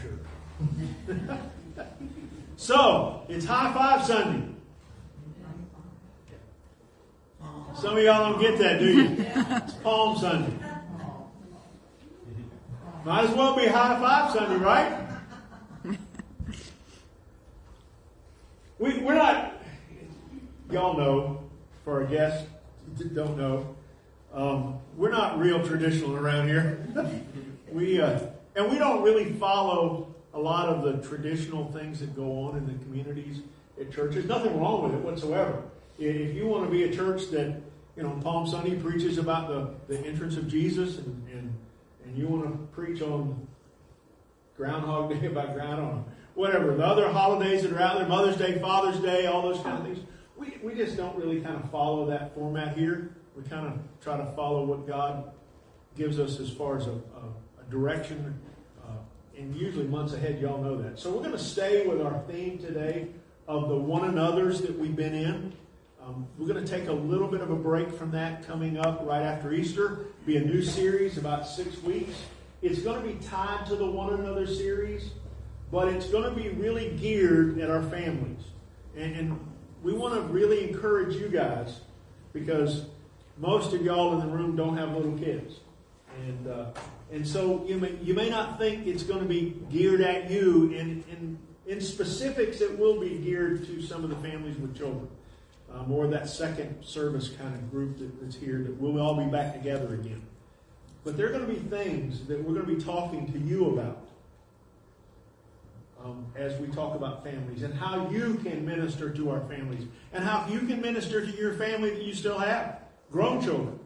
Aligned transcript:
shirt. 0.00 0.24
so, 2.56 3.24
it's 3.28 3.44
High 3.44 3.72
Five 3.72 4.04
Sunday. 4.04 4.46
Some 7.74 7.96
of 7.96 8.02
y'all 8.02 8.32
don't 8.32 8.40
get 8.40 8.58
that, 8.58 8.80
do 8.80 8.86
you? 8.86 9.16
It's 9.18 9.72
Palm 9.74 10.18
Sunday. 10.18 10.52
Might 13.04 13.24
as 13.24 13.34
well 13.36 13.56
be 13.56 13.66
High 13.66 13.98
Five 14.00 14.32
Sunday, 14.32 14.56
right? 14.56 15.04
We, 18.78 18.98
we're 18.98 19.14
not, 19.14 19.60
y'all 20.70 20.96
know, 20.96 21.40
for 21.84 22.02
our 22.02 22.06
guests 22.06 22.46
don't 23.14 23.36
know, 23.36 23.76
um, 24.32 24.78
we're 24.96 25.10
not 25.10 25.38
real 25.38 25.64
traditional 25.66 26.16
around 26.16 26.48
here. 26.48 26.86
we, 27.72 28.00
uh, 28.00 28.20
and 28.58 28.68
we 28.68 28.76
don't 28.76 29.02
really 29.02 29.32
follow 29.34 30.12
a 30.34 30.38
lot 30.38 30.68
of 30.68 30.82
the 30.82 31.08
traditional 31.08 31.70
things 31.70 32.00
that 32.00 32.16
go 32.16 32.42
on 32.42 32.56
in 32.56 32.66
the 32.66 32.84
communities 32.84 33.40
at 33.80 33.92
churches. 33.92 34.24
Nothing 34.24 34.60
wrong 34.60 34.82
with 34.82 34.94
it 34.94 35.00
whatsoever. 35.00 35.62
If 35.96 36.34
you 36.34 36.48
want 36.48 36.64
to 36.64 36.70
be 36.70 36.82
a 36.82 36.92
church 36.92 37.30
that, 37.30 37.60
you 37.96 38.02
know, 38.02 38.18
Palm 38.20 38.48
Sunday 38.48 38.74
preaches 38.74 39.16
about 39.16 39.46
the, 39.48 39.94
the 39.94 40.04
entrance 40.04 40.36
of 40.36 40.48
Jesus 40.48 40.98
and, 40.98 41.28
and, 41.32 41.54
and 42.04 42.18
you 42.18 42.26
want 42.26 42.44
to 42.46 42.58
preach 42.74 43.00
on 43.00 43.46
Groundhog 44.56 45.10
Day 45.10 45.26
about 45.28 45.54
ground 45.54 46.04
whatever, 46.34 46.74
the 46.74 46.84
other 46.84 47.08
holidays 47.10 47.62
that 47.62 47.72
are 47.72 47.80
out 47.80 47.98
there, 47.98 48.08
Mother's 48.08 48.36
Day, 48.36 48.58
Father's 48.58 48.98
Day, 49.00 49.26
all 49.26 49.42
those 49.42 49.62
kind 49.62 49.78
of 49.78 49.84
things, 49.84 49.98
we, 50.36 50.58
we 50.64 50.74
just 50.74 50.96
don't 50.96 51.16
really 51.16 51.40
kind 51.40 51.56
of 51.56 51.70
follow 51.70 52.06
that 52.06 52.34
format 52.34 52.76
here. 52.76 53.10
We 53.36 53.44
kind 53.44 53.66
of 53.68 53.78
try 54.00 54.16
to 54.16 54.26
follow 54.32 54.64
what 54.64 54.86
God 54.86 55.30
gives 55.96 56.18
us 56.18 56.40
as 56.40 56.50
far 56.50 56.76
as 56.76 56.88
a, 56.88 56.92
a, 56.92 57.60
a 57.60 57.70
direction, 57.70 58.40
and 59.38 59.54
usually 59.54 59.86
months 59.86 60.12
ahead, 60.12 60.40
y'all 60.40 60.60
know 60.60 60.76
that. 60.82 60.98
So 60.98 61.10
we're 61.10 61.22
going 61.22 61.32
to 61.32 61.38
stay 61.38 61.86
with 61.86 62.02
our 62.02 62.20
theme 62.28 62.58
today 62.58 63.06
of 63.46 63.68
the 63.68 63.76
one 63.76 64.08
another's 64.08 64.60
that 64.62 64.76
we've 64.76 64.96
been 64.96 65.14
in. 65.14 65.52
Um, 66.04 66.26
we're 66.36 66.48
going 66.48 66.64
to 66.64 66.70
take 66.70 66.88
a 66.88 66.92
little 66.92 67.28
bit 67.28 67.40
of 67.40 67.50
a 67.50 67.56
break 67.56 67.92
from 67.92 68.10
that 68.10 68.46
coming 68.46 68.78
up 68.78 69.00
right 69.04 69.22
after 69.22 69.52
Easter. 69.52 70.06
Be 70.26 70.38
a 70.38 70.40
new 70.40 70.62
series 70.62 71.18
about 71.18 71.46
six 71.46 71.80
weeks. 71.82 72.16
It's 72.62 72.80
going 72.80 73.00
to 73.00 73.06
be 73.06 73.24
tied 73.24 73.66
to 73.66 73.76
the 73.76 73.86
one 73.86 74.14
another 74.14 74.46
series, 74.46 75.10
but 75.70 75.86
it's 75.88 76.06
going 76.06 76.24
to 76.24 76.34
be 76.34 76.48
really 76.48 76.90
geared 76.96 77.60
at 77.60 77.70
our 77.70 77.82
families. 77.84 78.42
And, 78.96 79.14
and 79.14 79.48
we 79.84 79.92
want 79.92 80.14
to 80.14 80.20
really 80.22 80.68
encourage 80.68 81.14
you 81.14 81.28
guys 81.28 81.80
because 82.32 82.86
most 83.36 83.72
of 83.72 83.82
y'all 83.82 84.20
in 84.20 84.26
the 84.26 84.34
room 84.34 84.56
don't 84.56 84.76
have 84.76 84.96
little 84.96 85.16
kids. 85.16 85.60
And, 86.26 86.48
uh, 86.48 86.70
and 87.10 87.26
so 87.26 87.64
you 87.66 87.78
may, 87.78 87.94
you 88.02 88.14
may 88.14 88.28
not 88.28 88.58
think 88.58 88.86
it's 88.86 89.02
going 89.02 89.20
to 89.20 89.28
be 89.28 89.56
geared 89.70 90.00
at 90.00 90.30
you. 90.30 90.70
In, 90.72 91.04
in, 91.10 91.38
in 91.66 91.80
specifics, 91.80 92.60
it 92.60 92.78
will 92.78 93.00
be 93.00 93.18
geared 93.18 93.66
to 93.66 93.82
some 93.82 94.04
of 94.04 94.10
the 94.10 94.16
families 94.16 94.58
with 94.58 94.76
children. 94.76 95.08
Uh, 95.72 95.82
more 95.82 96.06
that 96.06 96.28
second 96.28 96.82
service 96.82 97.28
kind 97.28 97.54
of 97.54 97.70
group 97.70 97.98
that, 97.98 98.20
that's 98.20 98.36
here 98.36 98.62
that 98.62 98.74
we'll 98.80 99.00
all 99.00 99.14
be 99.14 99.30
back 99.30 99.54
together 99.54 99.94
again. 99.94 100.22
But 101.04 101.16
there 101.16 101.26
are 101.26 101.32
going 101.32 101.46
to 101.46 101.52
be 101.52 101.60
things 101.68 102.26
that 102.26 102.42
we're 102.42 102.54
going 102.54 102.66
to 102.66 102.74
be 102.74 102.82
talking 102.82 103.30
to 103.32 103.38
you 103.38 103.70
about 103.70 104.08
um, 106.04 106.26
as 106.36 106.58
we 106.60 106.68
talk 106.68 106.94
about 106.94 107.24
families 107.24 107.62
and 107.62 107.74
how 107.74 108.08
you 108.10 108.34
can 108.44 108.64
minister 108.64 109.10
to 109.10 109.30
our 109.30 109.40
families 109.48 109.86
and 110.12 110.24
how 110.24 110.46
you 110.48 110.60
can 110.60 110.80
minister 110.80 111.24
to 111.24 111.36
your 111.36 111.54
family 111.54 111.90
that 111.90 112.02
you 112.02 112.14
still 112.14 112.38
have 112.38 112.80
grown 113.10 113.42
children, 113.42 113.78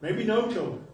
maybe 0.00 0.24
no 0.24 0.50
children. 0.52 0.84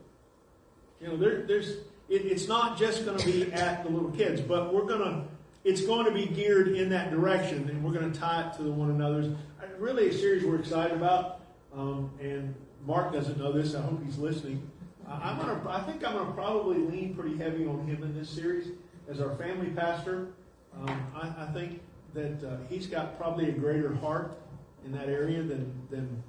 You 1.00 1.08
know, 1.08 1.16
there, 1.16 1.42
there's 1.42 1.68
it, 2.08 2.26
it's 2.26 2.46
not 2.48 2.78
just 2.78 3.04
going 3.04 3.18
to 3.18 3.24
be 3.24 3.52
at 3.52 3.84
the 3.84 3.90
little 3.90 4.10
kids, 4.10 4.40
but 4.40 4.74
we're 4.74 4.84
going 4.84 5.00
to 5.00 5.24
it's 5.62 5.82
going 5.82 6.06
to 6.06 6.12
be 6.12 6.26
geared 6.26 6.68
in 6.68 6.88
that 6.90 7.10
direction, 7.10 7.68
and 7.68 7.84
we're 7.84 7.92
going 7.92 8.10
to 8.10 8.18
tie 8.18 8.48
it 8.48 8.56
to 8.56 8.62
the 8.62 8.72
one 8.72 8.90
another's. 8.90 9.34
Really, 9.78 10.08
a 10.08 10.12
series 10.12 10.44
we're 10.44 10.58
excited 10.58 10.96
about, 10.96 11.40
um, 11.74 12.10
and 12.20 12.54
Mark 12.86 13.12
doesn't 13.12 13.38
know 13.38 13.52
this. 13.52 13.74
I 13.74 13.82
hope 13.82 14.02
he's 14.04 14.18
listening. 14.18 14.70
I'm 15.08 15.38
gonna, 15.38 15.60
I 15.68 15.80
think 15.82 16.06
I'm 16.06 16.14
going 16.14 16.26
to 16.26 16.32
probably 16.32 16.78
lean 16.78 17.14
pretty 17.14 17.36
heavy 17.36 17.66
on 17.66 17.86
him 17.86 18.02
in 18.02 18.14
this 18.14 18.28
series 18.30 18.68
as 19.08 19.20
our 19.20 19.34
family 19.36 19.70
pastor. 19.70 20.28
Um, 20.76 21.06
I, 21.14 21.44
I, 21.44 21.46
think 21.52 21.80
that 22.14 22.44
uh, 22.44 22.56
he's 22.68 22.86
got 22.86 23.18
probably 23.18 23.48
a 23.48 23.52
greater 23.52 23.92
heart 23.96 24.38
in 24.84 24.92
that 24.92 25.08
area 25.08 25.42
than 25.42 25.72
than 25.90 26.22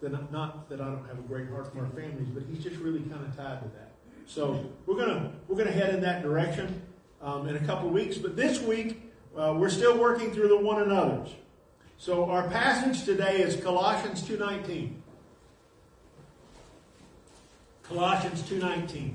than 0.00 0.28
not 0.30 0.68
that 0.68 0.80
I 0.80 0.84
don't 0.84 1.06
have 1.08 1.18
a 1.18 1.22
great 1.22 1.48
heart 1.48 1.72
for 1.72 1.80
our 1.80 1.90
families, 1.90 2.28
but 2.28 2.44
he's 2.48 2.62
just 2.62 2.76
really 2.76 3.00
kind 3.00 3.26
of 3.26 3.36
tied 3.36 3.60
to 3.60 3.68
that. 3.76 3.87
So 4.28 4.64
we're 4.86 4.96
gonna 4.96 5.32
we're 5.48 5.56
gonna 5.56 5.72
head 5.72 5.94
in 5.94 6.00
that 6.02 6.22
direction 6.22 6.82
um, 7.20 7.48
in 7.48 7.56
a 7.56 7.60
couple 7.60 7.88
of 7.88 7.94
weeks. 7.94 8.18
But 8.18 8.36
this 8.36 8.60
week 8.60 9.02
uh, 9.36 9.54
we're 9.56 9.70
still 9.70 9.98
working 9.98 10.30
through 10.30 10.48
the 10.48 10.58
one 10.58 10.82
another's. 10.82 11.30
So 11.96 12.30
our 12.30 12.46
passage 12.48 13.04
today 13.04 13.40
is 13.40 13.56
Colossians 13.56 14.22
two 14.22 14.36
nineteen. 14.36 15.02
Colossians 17.88 18.42
2.19. 18.42 19.14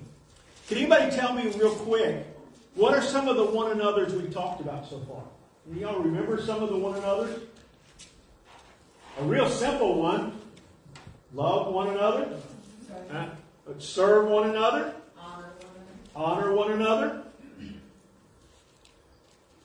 Can 0.67 0.77
anybody 0.77 1.15
tell 1.15 1.33
me 1.33 1.43
real 1.57 1.75
quick, 1.75 2.25
what 2.73 2.95
are 2.95 3.03
some 3.03 3.27
of 3.27 3.35
the 3.37 3.45
one 3.45 3.71
another's 3.71 4.15
we've 4.15 4.33
talked 4.33 4.61
about 4.61 4.89
so 4.89 4.99
far? 5.01 5.21
Y'all 5.75 6.01
remember 6.01 6.41
some 6.41 6.63
of 6.63 6.69
the 6.69 6.77
one 6.77 6.97
another's? 6.97 7.39
A 9.19 9.23
real 9.23 9.47
simple 9.47 10.01
one. 10.01 10.39
Love 11.35 11.71
one 11.71 11.89
another. 11.89 12.35
Uh, 13.11 13.27
serve 13.77 14.27
one 14.27 14.49
another. 14.49 14.95
Honor 16.15 16.53
one 16.53 16.71
another. 16.71 17.23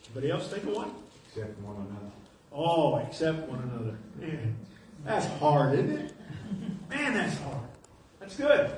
Anybody 0.06 0.30
else 0.30 0.48
think 0.48 0.64
of 0.64 0.74
one? 0.74 0.90
Accept 1.28 1.58
one 1.60 1.76
another. 1.76 2.12
Oh, 2.52 2.96
accept 2.96 3.48
one 3.48 3.60
another. 3.60 3.98
Man, 4.18 4.56
that's 5.04 5.26
hard, 5.38 5.74
isn't 5.74 5.90
it? 5.90 6.14
Man, 6.88 7.14
that's 7.14 7.36
hard. 7.38 7.68
That's 8.18 8.36
good. 8.36 8.70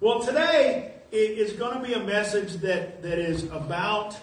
Well, 0.00 0.20
today 0.20 0.94
is 1.12 1.52
going 1.52 1.80
to 1.80 1.86
be 1.86 1.94
a 1.94 2.02
message 2.02 2.54
that, 2.54 3.02
that 3.02 3.18
is 3.18 3.44
about 3.44 4.18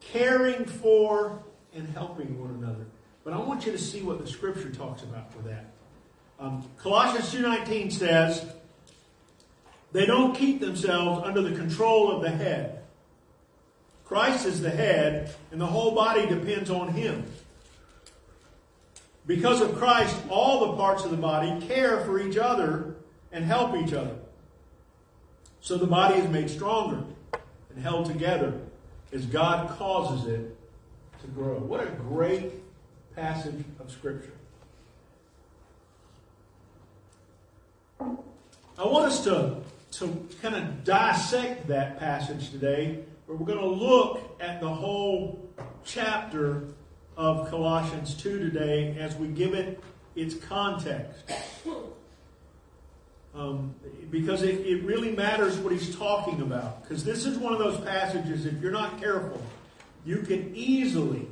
caring 0.00 0.64
for 0.64 1.42
and 1.74 1.88
helping 1.88 2.38
one 2.40 2.50
another. 2.62 2.86
But 3.24 3.32
I 3.32 3.38
want 3.38 3.66
you 3.66 3.72
to 3.72 3.78
see 3.78 4.02
what 4.02 4.24
the 4.24 4.26
scripture 4.26 4.70
talks 4.70 5.02
about 5.02 5.32
for 5.32 5.40
that. 5.42 5.72
Um, 6.38 6.64
Colossians 6.78 7.32
2.19 7.34 7.92
says, 7.92 8.46
they 9.92 10.06
don't 10.06 10.34
keep 10.34 10.60
themselves 10.60 11.22
under 11.24 11.42
the 11.42 11.56
control 11.56 12.10
of 12.10 12.22
the 12.22 12.30
head. 12.30 12.82
Christ 14.04 14.46
is 14.46 14.60
the 14.60 14.70
head, 14.70 15.34
and 15.50 15.60
the 15.60 15.66
whole 15.66 15.94
body 15.94 16.26
depends 16.26 16.70
on 16.70 16.88
him. 16.88 17.24
Because 19.26 19.60
of 19.60 19.76
Christ, 19.76 20.16
all 20.28 20.72
the 20.72 20.76
parts 20.76 21.04
of 21.04 21.10
the 21.10 21.16
body 21.16 21.64
care 21.66 22.00
for 22.04 22.20
each 22.20 22.36
other 22.36 22.96
and 23.30 23.44
help 23.44 23.76
each 23.76 23.92
other. 23.92 24.16
So 25.60 25.76
the 25.78 25.86
body 25.86 26.20
is 26.20 26.28
made 26.28 26.50
stronger 26.50 27.04
and 27.70 27.82
held 27.82 28.06
together 28.06 28.60
as 29.12 29.26
God 29.26 29.68
causes 29.78 30.26
it 30.26 30.56
to 31.20 31.26
grow. 31.28 31.58
What 31.58 31.80
a 31.80 31.86
great 31.86 32.52
passage 33.14 33.64
of 33.78 33.90
Scripture. 33.90 34.32
I 38.00 38.86
want 38.86 39.06
us 39.06 39.22
to, 39.24 39.58
to 39.92 40.28
kind 40.40 40.56
of 40.56 40.84
dissect 40.84 41.68
that 41.68 41.98
passage 41.98 42.50
today, 42.50 43.04
but 43.26 43.38
we're 43.38 43.46
going 43.46 43.58
to 43.58 43.66
look 43.66 44.36
at 44.40 44.60
the 44.60 44.68
whole 44.68 45.48
chapter 45.84 46.64
of 47.16 47.48
Colossians 47.50 48.14
2 48.14 48.38
today 48.38 48.96
as 48.98 49.14
we 49.16 49.28
give 49.28 49.54
it 49.54 49.82
its 50.14 50.34
context. 50.34 51.30
Um, 53.34 53.74
because 54.10 54.42
it, 54.42 54.66
it 54.66 54.82
really 54.84 55.12
matters 55.12 55.56
what 55.56 55.72
he's 55.72 55.96
talking 55.96 56.42
about. 56.42 56.82
Because 56.82 57.02
this 57.02 57.24
is 57.24 57.38
one 57.38 57.52
of 57.52 57.58
those 57.58 57.80
passages, 57.80 58.44
if 58.44 58.60
you're 58.60 58.72
not 58.72 59.00
careful, 59.00 59.40
you 60.04 60.18
can 60.18 60.54
easily, 60.54 61.26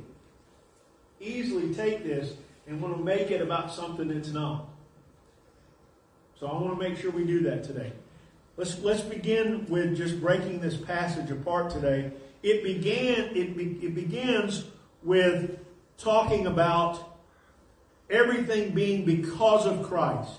easily 1.19 1.73
take 1.75 2.03
this 2.03 2.33
and 2.67 2.81
want 2.81 2.97
to 2.97 3.03
make 3.03 3.29
it 3.29 3.41
about 3.41 3.71
something 3.71 4.07
that's 4.07 4.29
not. 4.29 4.67
So 6.39 6.47
I 6.47 6.53
want 6.53 6.79
to 6.79 6.89
make 6.89 6.97
sure 6.97 7.11
we 7.11 7.23
do 7.23 7.41
that 7.41 7.63
today. 7.63 7.91
Let's, 8.57 8.79
let's 8.79 9.01
begin 9.01 9.65
with 9.67 9.95
just 9.95 10.19
breaking 10.21 10.59
this 10.59 10.77
passage 10.77 11.31
apart 11.31 11.71
today. 11.71 12.11
It 12.43 12.63
began, 12.63 13.35
it, 13.35 13.55
be, 13.55 13.79
it 13.85 13.95
begins 13.95 14.65
with 15.03 15.59
talking 15.97 16.47
about 16.47 17.17
everything 18.09 18.71
being 18.73 19.05
because 19.05 19.65
of 19.65 19.83
Christ. 19.83 20.31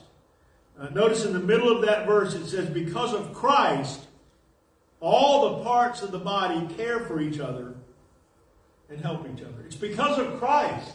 Uh, 0.79 0.89
notice 0.91 1.25
in 1.25 1.33
the 1.33 1.41
middle 1.41 1.75
of 1.75 1.83
that 1.83 2.07
verse 2.07 2.35
it 2.35 2.47
says, 2.47 2.69
Because 2.69 3.15
of 3.15 3.33
Christ, 3.35 4.07
all 5.01 5.57
the 5.57 5.65
parts 5.65 6.03
of 6.03 6.13
the 6.13 6.19
body 6.19 6.73
care 6.75 7.01
for 7.01 7.21
each 7.21 7.41
other 7.41 7.75
and 8.89 9.01
help 9.01 9.27
each 9.33 9.43
other. 9.43 9.65
It's 9.65 9.77
because 9.77 10.19
of 10.19 10.39
Christ 10.39 10.93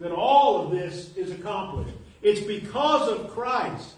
that 0.00 0.12
all 0.12 0.64
of 0.64 0.70
this 0.70 1.16
is 1.16 1.30
accomplished. 1.30 1.94
It's 2.22 2.40
because 2.40 3.08
of 3.08 3.30
Christ 3.30 3.94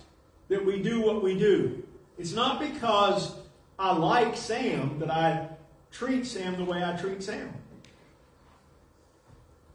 that 0.48 0.64
we 0.64 0.80
do 0.80 1.00
what 1.00 1.22
we 1.22 1.38
do. 1.38 1.82
It's 2.18 2.32
not 2.32 2.60
because 2.60 3.32
I 3.78 3.92
like 3.96 4.36
Sam 4.36 4.98
that 4.98 5.10
I 5.10 5.48
treat 5.92 6.26
Sam 6.26 6.56
the 6.56 6.64
way 6.64 6.82
I 6.84 6.96
treat 6.96 7.22
Sam. 7.22 7.52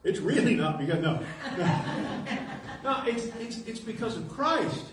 It's 0.04 0.20
really 0.20 0.56
not 0.56 0.78
because 0.78 1.02
no. 1.02 1.22
no, 2.84 3.04
it's, 3.06 3.28
it's, 3.40 3.60
it's 3.66 3.80
because 3.80 4.18
of 4.18 4.28
Christ 4.30 4.86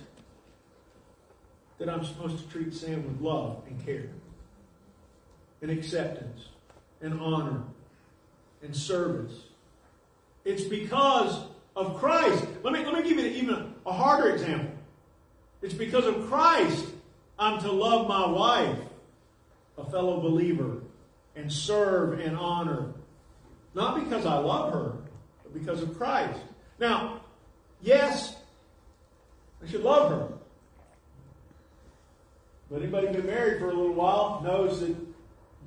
that 1.79 1.88
I'm 1.88 2.05
supposed 2.05 2.38
to 2.38 2.49
treat 2.52 2.73
Sam 2.73 3.05
with 3.05 3.20
love 3.20 3.62
and 3.67 3.85
care 3.85 4.11
and 5.61 5.70
acceptance 5.70 6.43
and 7.00 7.20
honor 7.20 7.62
and 8.62 8.75
service. 8.76 9.32
It's 10.44 10.62
because 10.62 11.47
of 11.75 11.99
Christ. 11.99 12.44
Let 12.62 12.73
me, 12.73 12.85
let 12.85 12.94
me 12.94 13.08
give 13.08 13.19
you 13.19 13.26
even 13.26 13.75
a 13.85 13.93
harder 13.93 14.31
example. 14.31 14.70
It's 15.62 15.75
because 15.75 16.06
of 16.06 16.29
Christ 16.29 16.87
I'm 17.40 17.58
to 17.60 17.72
love 17.72 18.06
my 18.06 18.26
wife, 18.26 18.76
a 19.78 19.90
fellow 19.90 20.20
believer, 20.20 20.82
and 21.34 21.50
serve 21.50 22.20
and 22.20 22.37
honor. 22.37 22.92
Not 23.75 24.04
because 24.04 24.26
I 24.26 24.37
love 24.37 24.75
her, 24.75 24.92
but 25.42 25.54
because 25.54 25.82
of 25.82 25.96
Christ. 25.96 26.38
Now, 26.78 27.22
yes, 27.81 28.37
I 29.64 29.70
should 29.70 29.82
love 29.82 30.10
her. 30.10 30.28
But 32.70 32.82
anybody 32.82 33.08
been 33.08 33.26
married 33.26 33.58
for 33.58 33.70
a 33.70 33.75
little 33.75 33.94
while 33.94 34.42
knows 34.44 34.81
that 34.81 34.94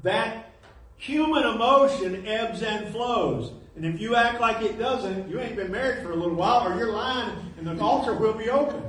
that 0.03 0.51
human 0.97 1.43
emotion 1.43 2.27
ebbs 2.27 2.61
and 2.61 2.89
flows. 2.89 3.51
And 3.75 3.83
if 3.83 3.99
you 3.99 4.15
act 4.15 4.39
like 4.39 4.61
it 4.61 4.77
doesn't, 4.77 5.27
you 5.27 5.39
ain't 5.39 5.55
been 5.55 5.71
married 5.71 6.03
for 6.03 6.11
a 6.11 6.15
little 6.15 6.35
while, 6.35 6.71
or 6.71 6.77
you're 6.77 6.91
lying, 6.91 7.35
and 7.57 7.65
the 7.65 7.83
altar 7.83 8.13
will 8.13 8.33
be 8.33 8.49
open. 8.51 8.83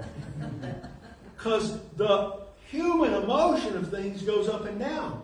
Because 1.35 1.81
the 1.97 2.44
human 2.71 3.15
emotion 3.15 3.77
of 3.77 3.91
things 3.91 4.23
goes 4.23 4.49
up 4.49 4.67
and 4.67 4.79
down. 4.79 5.23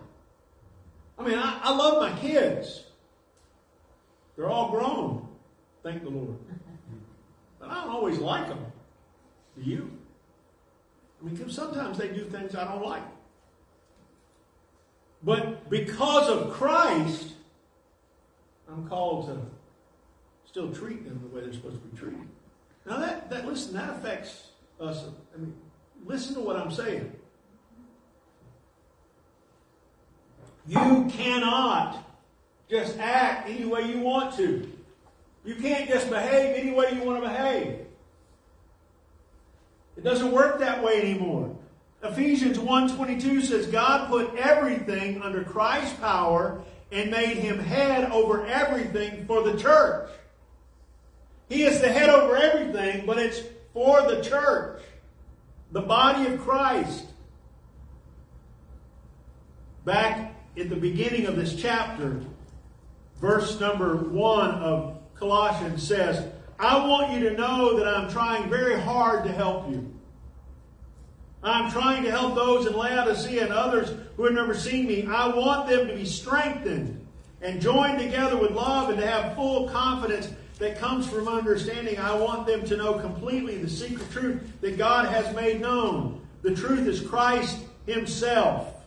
I 1.17 1.23
mean, 1.23 1.37
I, 1.37 1.59
I 1.63 1.75
love 1.75 2.01
my 2.01 2.17
kids. 2.19 2.85
They're 4.35 4.49
all 4.49 4.71
grown, 4.71 5.27
thank 5.83 6.03
the 6.03 6.09
Lord. 6.09 6.35
But 7.59 7.69
I 7.69 7.75
don't 7.75 7.89
always 7.89 8.17
like 8.17 8.47
them. 8.47 8.65
Do 9.55 9.69
you? 9.69 9.91
I 11.21 11.25
mean, 11.25 11.35
because 11.35 11.53
sometimes 11.53 11.97
they 11.97 12.07
do 12.07 12.25
things 12.25 12.55
I 12.55 12.65
don't 12.65 12.83
like. 12.83 13.03
But 15.23 15.69
because 15.69 16.29
of 16.29 16.51
Christ, 16.51 17.33
I'm 18.67 18.87
called 18.87 19.27
to 19.27 19.37
still 20.49 20.73
treat 20.73 21.05
them 21.05 21.21
the 21.21 21.35
way 21.35 21.43
they're 21.43 21.53
supposed 21.53 21.81
to 21.81 21.87
be 21.87 21.97
treated. 21.97 22.27
Now 22.85 22.97
that, 22.97 23.29
that 23.29 23.45
listen, 23.45 23.73
that 23.73 23.89
affects 23.91 24.47
us. 24.79 25.05
I 25.35 25.37
mean, 25.37 25.53
listen 26.05 26.33
to 26.35 26.41
what 26.41 26.55
I'm 26.55 26.71
saying. 26.71 27.13
You 30.67 31.09
cannot 31.11 32.03
just 32.69 32.97
act 32.99 33.49
any 33.49 33.65
way 33.65 33.83
you 33.89 33.99
want 33.99 34.35
to. 34.37 34.71
You 35.43 35.55
can't 35.55 35.89
just 35.89 36.09
behave 36.09 36.55
any 36.55 36.71
way 36.71 36.93
you 36.93 37.03
want 37.03 37.21
to 37.21 37.27
behave. 37.27 37.79
It 39.97 40.03
doesn't 40.03 40.31
work 40.31 40.59
that 40.59 40.83
way 40.83 41.01
anymore. 41.01 41.55
Ephesians 42.03 42.57
1:22 42.57 43.41
says 43.41 43.67
God 43.67 44.07
put 44.07 44.35
everything 44.35 45.21
under 45.21 45.43
Christ's 45.43 45.97
power 45.99 46.61
and 46.91 47.11
made 47.11 47.37
him 47.37 47.59
head 47.59 48.11
over 48.11 48.45
everything 48.45 49.25
for 49.25 49.43
the 49.43 49.57
church. 49.57 50.09
He 51.49 51.63
is 51.63 51.81
the 51.81 51.91
head 51.91 52.09
over 52.09 52.35
everything, 52.35 53.05
but 53.05 53.17
it's 53.17 53.41
for 53.73 54.01
the 54.03 54.21
church, 54.21 54.81
the 55.71 55.81
body 55.81 56.27
of 56.27 56.39
Christ. 56.41 57.07
Back 59.85 60.33
at 60.57 60.69
the 60.69 60.75
beginning 60.75 61.25
of 61.27 61.35
this 61.35 61.55
chapter, 61.55 62.21
verse 63.19 63.59
number 63.59 63.95
1 63.95 64.49
of 64.49 64.97
Colossians 65.15 65.85
says, 65.87 66.27
I 66.59 66.85
want 66.85 67.11
you 67.11 67.29
to 67.29 67.35
know 67.35 67.77
that 67.77 67.87
I'm 67.87 68.09
trying 68.11 68.49
very 68.49 68.79
hard 68.79 69.23
to 69.23 69.31
help 69.31 69.69
you. 69.69 69.91
I'm 71.43 71.71
trying 71.71 72.03
to 72.03 72.11
help 72.11 72.35
those 72.35 72.67
in 72.67 72.73
Laodicea 72.73 73.43
and 73.43 73.51
others 73.51 73.97
who 74.15 74.25
have 74.25 74.33
never 74.33 74.53
seen 74.53 74.87
me. 74.87 75.07
I 75.07 75.27
want 75.27 75.67
them 75.67 75.87
to 75.87 75.95
be 75.95 76.05
strengthened 76.05 77.03
and 77.41 77.59
joined 77.59 77.97
together 77.97 78.37
with 78.37 78.51
love 78.51 78.89
and 78.89 78.99
to 78.99 79.07
have 79.07 79.35
full 79.35 79.67
confidence 79.69 80.31
that 80.59 80.77
comes 80.77 81.07
from 81.07 81.27
understanding. 81.27 81.97
I 81.97 82.13
want 82.13 82.45
them 82.45 82.63
to 82.65 82.77
know 82.77 82.99
completely 82.99 83.57
the 83.57 83.69
secret 83.69 84.11
truth 84.11 84.43
that 84.61 84.77
God 84.77 85.07
has 85.07 85.33
made 85.35 85.61
known. 85.61 86.21
The 86.43 86.53
truth 86.53 86.87
is 86.87 87.01
Christ 87.01 87.57
Himself. 87.87 88.80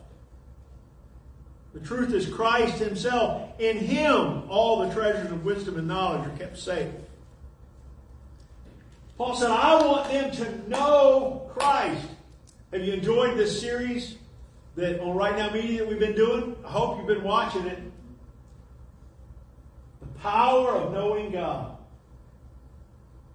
The 1.75 1.81
truth 1.81 2.15
is 2.15 2.26
Christ 2.26 2.79
Himself. 2.79 3.61
In 3.61 3.76
Him, 3.76 4.44
all 4.49 4.87
the 4.87 4.94
treasures 4.94 5.31
of 5.31 5.44
wisdom 5.44 5.76
and 5.76 5.88
knowledge 5.88 6.26
are 6.26 6.37
kept 6.38 6.56
safe. 6.56 6.88
Paul 9.19 9.35
said, 9.35 9.50
I 9.50 9.85
want 9.85 10.11
them 10.11 10.31
to 10.32 10.69
know 10.71 11.50
Christ. 11.55 12.06
Have 12.73 12.82
you 12.82 12.93
enjoyed 12.93 13.37
this 13.37 13.61
series 13.61 14.17
that 14.76 15.00
on 15.00 15.17
Right 15.17 15.37
Now 15.37 15.50
Media 15.50 15.81
that 15.81 15.88
we've 15.88 15.99
been 15.99 16.17
doing? 16.17 16.56
I 16.65 16.71
hope 16.71 16.99
you've 16.99 17.06
been 17.06 17.23
watching 17.25 17.67
it. 17.67 17.79
The 20.00 20.06
power 20.21 20.73
of 20.73 20.93
knowing 20.93 21.32
God. 21.32 21.76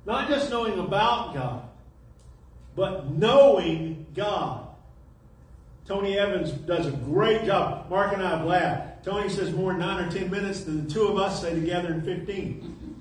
Not 0.05 0.29
just 0.29 0.49
knowing 0.49 0.79
about 0.79 1.33
God, 1.33 1.69
but 2.75 3.11
knowing 3.11 4.05
God. 4.15 4.68
Tony 5.89 6.19
Evans 6.19 6.51
does 6.51 6.85
a 6.85 6.91
great 6.91 7.45
job. 7.45 7.89
Mark 7.89 8.13
and 8.13 8.21
I 8.21 8.37
have 8.37 8.45
laughed. 8.45 9.03
Tony 9.03 9.27
says 9.27 9.51
more 9.51 9.71
in 9.71 9.79
nine 9.79 10.05
or 10.05 10.11
ten 10.11 10.29
minutes 10.29 10.63
than 10.63 10.85
the 10.85 10.93
two 10.93 11.07
of 11.07 11.17
us 11.17 11.41
say 11.41 11.55
together 11.55 11.91
in 11.91 12.03
15. 12.03 12.99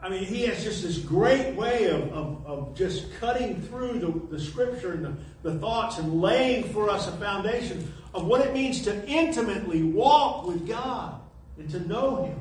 I 0.00 0.08
mean, 0.08 0.24
he 0.24 0.42
has 0.42 0.62
just 0.62 0.84
this 0.84 0.98
great 0.98 1.56
way 1.56 1.86
of, 1.86 2.12
of, 2.12 2.46
of 2.46 2.76
just 2.76 3.12
cutting 3.14 3.60
through 3.62 3.98
the, 3.98 4.36
the 4.36 4.40
scripture 4.40 4.92
and 4.92 5.04
the, 5.04 5.50
the 5.50 5.58
thoughts 5.58 5.98
and 5.98 6.20
laying 6.20 6.72
for 6.72 6.88
us 6.88 7.08
a 7.08 7.12
foundation 7.12 7.92
of 8.14 8.26
what 8.28 8.40
it 8.40 8.54
means 8.54 8.82
to 8.82 9.04
intimately 9.08 9.82
walk 9.82 10.46
with 10.46 10.68
God 10.68 11.20
and 11.58 11.68
to 11.70 11.80
know 11.80 12.26
Him. 12.26 12.40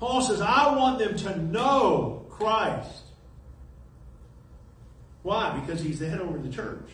Paul 0.00 0.22
says, 0.22 0.40
I 0.40 0.74
want 0.74 0.98
them 0.98 1.16
to 1.18 1.38
know 1.38 2.26
Christ. 2.30 3.01
Why? 5.22 5.58
Because 5.58 5.80
He's 5.80 5.98
the 5.98 6.08
head 6.08 6.20
over 6.20 6.38
the 6.38 6.48
church. 6.48 6.88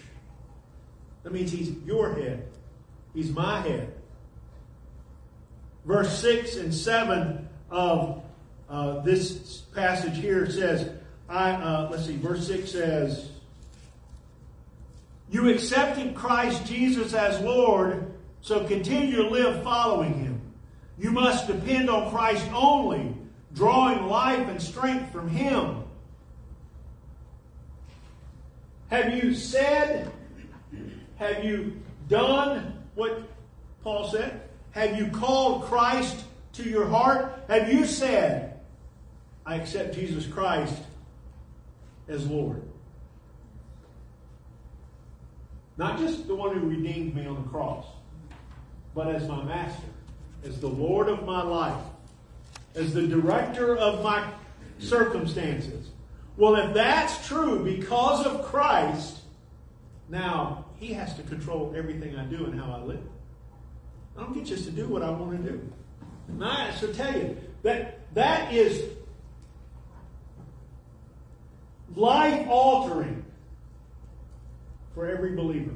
That 1.23 1.33
means 1.33 1.51
He's 1.51 1.71
your 1.85 2.15
head, 2.15 2.49
He's 3.15 3.31
my 3.31 3.61
head. 3.61 3.93
Verse 5.85 6.19
6 6.21 6.57
and 6.57 6.75
7 6.75 7.49
of 7.71 8.23
uh, 8.69 9.01
this 9.01 9.63
passage 9.75 10.19
here 10.19 10.51
says, 10.51 10.91
I, 11.29 11.53
uh, 11.53 11.89
let's 11.91 12.07
see, 12.07 12.17
verse 12.17 12.47
6 12.47 12.71
says, 12.71 13.31
You 15.31 15.49
accepted 15.49 16.15
Christ 16.15 16.67
Jesus 16.67 17.15
as 17.15 17.41
Lord, 17.41 18.13
so 18.41 18.67
continue 18.67 19.17
to 19.17 19.29
live 19.29 19.63
following 19.63 20.15
him. 20.15 20.41
You 20.99 21.11
must 21.11 21.47
depend 21.47 21.89
on 21.89 22.11
Christ 22.11 22.47
only, 22.53 23.15
drawing 23.55 24.07
life 24.07 24.47
and 24.49 24.61
strength 24.61 25.13
from 25.13 25.29
him. 25.29 25.85
Have 28.89 29.15
you 29.15 29.35
said, 29.35 30.11
have 31.17 31.45
you 31.45 31.81
done 32.09 32.83
what 32.95 33.23
Paul 33.83 34.09
said? 34.11 34.43
Have 34.73 34.99
you 34.99 35.09
called 35.09 35.65
Christ 35.65 36.25
to 36.55 36.63
your 36.63 36.87
heart? 36.87 37.45
Have 37.49 37.73
you 37.73 37.85
said, 37.85 38.61
I 39.45 39.57
accept 39.57 39.95
Jesus 39.95 40.27
Christ 40.27 40.75
as 42.09 42.27
Lord. 42.27 42.63
Not 45.77 45.99
just 45.99 46.27
the 46.27 46.35
one 46.35 46.59
who 46.59 46.69
redeemed 46.69 47.15
me 47.15 47.27
on 47.27 47.37
the 47.37 47.49
cross, 47.49 47.87
but 48.95 49.15
as 49.15 49.29
my 49.29 49.45
master, 49.45 49.87
as 50.45 50.61
the 50.61 50.69
Lord 50.69 51.09
of 51.09 51.25
my 51.25 51.43
life, 51.43 51.83
as 52.75 52.93
the 52.93 53.07
director 53.07 53.77
of 53.77 54.03
my 54.03 54.29
circumstances. 54.79 55.91
Well, 56.39 56.55
if 56.55 56.73
that's 56.73 57.27
true 57.27 57.65
because 57.65 58.25
of 58.25 58.45
Christ, 58.45 59.19
now 60.09 60.67
he 60.77 60.93
has 60.93 61.13
to 61.17 61.25
control 61.25 61.75
everything 61.77 62.17
I 62.17 62.25
do 62.27 62.45
and 62.45 62.59
how 62.59 62.71
I 62.71 62.81
live. 62.85 63.03
I 64.17 64.21
don't 64.21 64.35
get 64.35 64.45
just 64.45 64.65
to 64.67 64.71
do 64.71 64.87
what 64.87 65.03
I 65.03 65.11
want 65.11 65.45
to 65.45 65.51
do. 65.51 65.73
And 66.29 66.45
I 66.45 66.71
should 66.77 66.95
tell 66.95 67.13
you 67.13 67.37
that 67.65 68.15
that 68.15 68.55
is 68.55 68.85
life 71.97 72.47
altering 72.49 73.25
for 74.95 75.09
every 75.09 75.35
believer. 75.35 75.75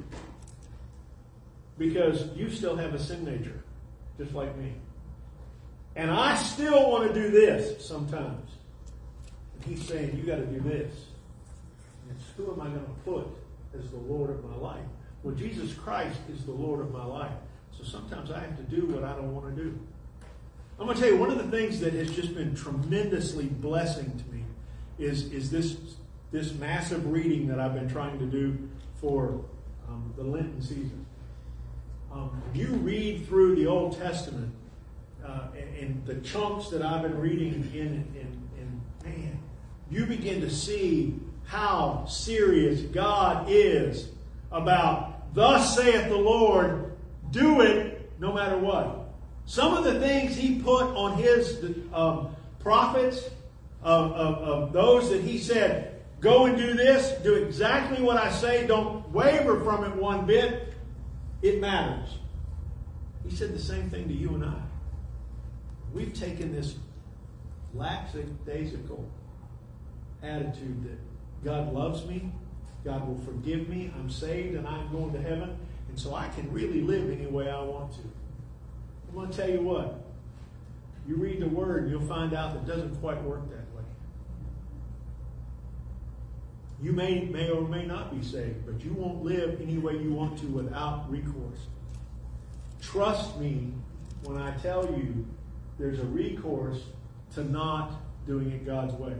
Because 1.76 2.28
you 2.36 2.48
still 2.48 2.76
have 2.76 2.94
a 2.94 3.00
sin 3.00 3.24
nature, 3.24 3.64
just 4.16 4.32
like 4.32 4.56
me. 4.56 4.74
And 5.96 6.08
I 6.08 6.36
still 6.36 6.88
want 6.88 7.12
to 7.12 7.20
do 7.20 7.30
this 7.32 7.84
sometimes. 7.84 8.51
And 9.62 9.76
he's 9.76 9.86
saying, 9.86 10.16
you 10.16 10.24
got 10.24 10.36
to 10.36 10.46
do 10.46 10.60
this. 10.60 10.92
And 12.02 12.16
it's 12.16 12.26
who 12.36 12.52
am 12.52 12.60
I 12.60 12.66
going 12.66 12.84
to 12.84 13.00
put 13.04 13.26
as 13.78 13.90
the 13.90 13.96
Lord 13.96 14.30
of 14.30 14.44
my 14.44 14.56
life. 14.56 14.84
Well, 15.22 15.34
Jesus 15.34 15.72
Christ 15.72 16.18
is 16.32 16.44
the 16.44 16.52
Lord 16.52 16.80
of 16.80 16.92
my 16.92 17.04
life. 17.04 17.32
So 17.76 17.84
sometimes 17.84 18.30
I 18.30 18.40
have 18.40 18.56
to 18.56 18.62
do 18.64 18.86
what 18.86 19.04
I 19.04 19.14
don't 19.14 19.34
want 19.34 19.54
to 19.54 19.62
do. 19.62 19.78
I'm 20.78 20.86
going 20.86 20.96
to 20.96 21.02
tell 21.02 21.12
you, 21.12 21.18
one 21.18 21.30
of 21.30 21.38
the 21.38 21.56
things 21.56 21.80
that 21.80 21.92
has 21.92 22.10
just 22.10 22.34
been 22.34 22.54
tremendously 22.54 23.46
blessing 23.46 24.10
to 24.18 24.34
me 24.34 24.42
is, 24.98 25.32
is 25.32 25.50
this, 25.50 25.76
this 26.32 26.54
massive 26.54 27.10
reading 27.10 27.46
that 27.48 27.60
I've 27.60 27.74
been 27.74 27.88
trying 27.88 28.18
to 28.18 28.26
do 28.26 28.68
for 29.00 29.44
um, 29.88 30.12
the 30.16 30.24
Lenten 30.24 30.60
season. 30.60 31.06
Um, 32.12 32.42
you 32.52 32.66
read 32.66 33.26
through 33.26 33.56
the 33.56 33.66
Old 33.66 33.96
Testament 33.96 34.52
uh, 35.24 35.46
and, 35.56 35.76
and, 35.76 36.06
the 36.06 36.16
chunks 36.16 36.68
that 36.70 36.82
I've 36.82 37.02
been 37.02 37.18
reading 37.18 37.70
in, 37.72 38.04
in, 38.20 38.42
man, 39.04 39.38
you 39.92 40.06
begin 40.06 40.40
to 40.40 40.50
see 40.50 41.14
how 41.44 42.06
serious 42.06 42.80
God 42.80 43.46
is 43.48 44.08
about, 44.50 45.34
thus 45.34 45.76
saith 45.76 46.08
the 46.08 46.16
Lord, 46.16 46.92
do 47.30 47.60
it 47.60 48.10
no 48.18 48.32
matter 48.32 48.56
what. 48.56 49.10
Some 49.44 49.74
of 49.74 49.84
the 49.84 50.00
things 50.00 50.34
he 50.34 50.60
put 50.60 50.84
on 50.94 51.18
his 51.18 51.62
um, 51.92 52.34
prophets, 52.58 53.28
of, 53.82 54.12
of, 54.12 54.38
of 54.38 54.72
those 54.72 55.10
that 55.10 55.22
he 55.22 55.38
said, 55.38 56.00
go 56.20 56.46
and 56.46 56.56
do 56.56 56.72
this, 56.72 57.20
do 57.22 57.34
exactly 57.34 58.02
what 58.02 58.16
I 58.16 58.30
say, 58.30 58.66
don't 58.66 59.06
waver 59.10 59.62
from 59.62 59.84
it 59.84 59.94
one 59.94 60.24
bit, 60.24 60.72
it 61.42 61.60
matters. 61.60 62.18
He 63.28 63.34
said 63.34 63.52
the 63.52 63.62
same 63.62 63.90
thing 63.90 64.08
to 64.08 64.14
you 64.14 64.30
and 64.36 64.44
I. 64.44 64.60
We've 65.92 66.14
taken 66.14 66.52
this 66.52 66.76
lackadaisical 67.74 69.06
attitude 70.22 70.84
that 70.84 70.98
God 71.44 71.72
loves 71.72 72.06
me, 72.06 72.30
God 72.84 73.06
will 73.06 73.18
forgive 73.24 73.68
me, 73.68 73.92
I'm 73.98 74.10
saved, 74.10 74.56
and 74.56 74.66
I'm 74.66 74.90
going 74.90 75.12
to 75.12 75.20
heaven, 75.20 75.56
and 75.88 75.98
so 75.98 76.14
I 76.14 76.28
can 76.28 76.50
really 76.52 76.80
live 76.80 77.10
any 77.10 77.26
way 77.26 77.50
I 77.50 77.62
want 77.62 77.92
to. 77.92 78.00
I'm 79.08 79.14
going 79.14 79.30
to 79.30 79.36
tell 79.36 79.50
you 79.50 79.62
what. 79.62 79.98
You 81.06 81.16
read 81.16 81.40
the 81.40 81.48
Word, 81.48 81.90
you'll 81.90 82.06
find 82.06 82.32
out 82.32 82.54
that 82.54 82.60
it 82.60 82.66
doesn't 82.66 82.96
quite 83.00 83.22
work 83.22 83.48
that 83.50 83.76
way. 83.76 83.84
You 86.80 86.92
may, 86.92 87.24
may 87.24 87.50
or 87.50 87.66
may 87.66 87.84
not 87.84 88.16
be 88.16 88.24
saved, 88.24 88.66
but 88.66 88.84
you 88.84 88.92
won't 88.92 89.22
live 89.24 89.60
any 89.60 89.78
way 89.78 89.96
you 89.98 90.12
want 90.12 90.38
to 90.38 90.46
without 90.46 91.10
recourse. 91.10 91.66
Trust 92.80 93.38
me 93.38 93.72
when 94.24 94.36
I 94.40 94.56
tell 94.58 94.84
you 94.86 95.26
there's 95.78 95.98
a 95.98 96.04
recourse 96.04 96.80
to 97.34 97.44
not 97.44 97.92
doing 98.26 98.50
it 98.50 98.64
God's 98.64 98.94
way. 98.94 99.14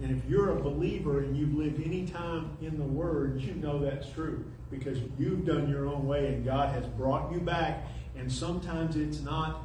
And 0.00 0.10
if 0.10 0.28
you're 0.28 0.50
a 0.50 0.60
believer 0.60 1.20
and 1.20 1.36
you've 1.36 1.54
lived 1.54 1.80
any 1.84 2.06
time 2.06 2.56
in 2.60 2.78
the 2.78 2.84
Word, 2.84 3.40
you 3.40 3.54
know 3.54 3.78
that's 3.78 4.10
true 4.10 4.44
because 4.70 4.98
you've 5.18 5.44
done 5.44 5.68
your 5.68 5.86
own 5.86 6.06
way 6.06 6.34
and 6.34 6.44
God 6.44 6.74
has 6.74 6.86
brought 6.86 7.32
you 7.32 7.40
back. 7.40 7.86
And 8.16 8.30
sometimes 8.30 8.96
it's 8.96 9.20
not 9.20 9.62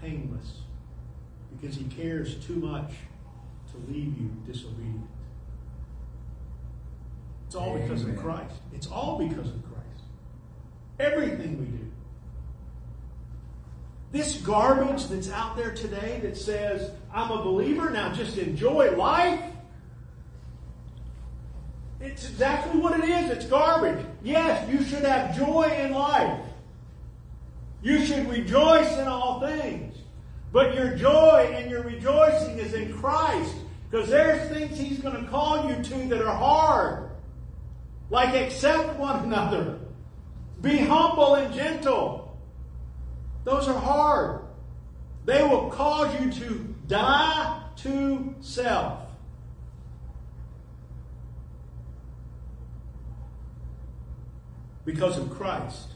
painless 0.00 0.60
because 1.50 1.76
He 1.76 1.84
cares 1.84 2.36
too 2.46 2.56
much 2.56 2.92
to 3.70 3.92
leave 3.92 4.18
you 4.18 4.30
disobedient. 4.46 5.06
It's 7.46 7.54
all 7.54 7.70
Amen. 7.70 7.82
because 7.82 8.04
of 8.04 8.16
Christ. 8.16 8.54
It's 8.74 8.86
all 8.86 9.18
because 9.18 9.48
of 9.48 9.62
Christ. 9.62 10.02
Everything 10.98 11.58
we 11.58 11.66
do. 11.66 11.90
This 14.12 14.38
garbage 14.38 15.06
that's 15.08 15.30
out 15.30 15.56
there 15.56 15.74
today 15.74 16.20
that 16.22 16.36
says, 16.36 16.90
I'm 17.12 17.30
a 17.30 17.42
believer, 17.42 17.90
now 17.90 18.12
just 18.12 18.38
enjoy 18.38 18.96
life. 18.96 19.40
It's 22.06 22.28
exactly 22.28 22.80
what 22.80 22.98
it 22.98 23.04
is. 23.04 23.30
It's 23.30 23.46
garbage. 23.46 24.04
Yes, 24.22 24.70
you 24.70 24.82
should 24.84 25.02
have 25.02 25.36
joy 25.36 25.64
in 25.64 25.92
life. 25.92 26.40
You 27.82 28.06
should 28.06 28.28
rejoice 28.30 28.96
in 28.96 29.08
all 29.08 29.40
things. 29.40 29.96
But 30.52 30.74
your 30.76 30.94
joy 30.94 31.52
and 31.52 31.68
your 31.68 31.82
rejoicing 31.82 32.58
is 32.58 32.74
in 32.74 32.92
Christ. 32.92 33.56
Because 33.90 34.08
there's 34.08 34.48
things 34.50 34.78
He's 34.78 35.00
going 35.00 35.22
to 35.22 35.28
call 35.28 35.68
you 35.68 35.82
to 35.82 36.08
that 36.08 36.22
are 36.22 36.36
hard. 36.36 37.10
Like 38.08 38.34
accept 38.34 38.96
one 38.98 39.24
another. 39.24 39.80
Be 40.62 40.78
humble 40.78 41.34
and 41.34 41.52
gentle. 41.52 42.38
Those 43.42 43.66
are 43.66 43.78
hard. 43.78 44.42
They 45.24 45.42
will 45.42 45.70
cause 45.70 46.14
you 46.20 46.30
to 46.30 46.74
die 46.86 47.62
to 47.78 48.34
self. 48.40 49.05
Because 54.86 55.18
of 55.18 55.28
Christ. 55.36 55.88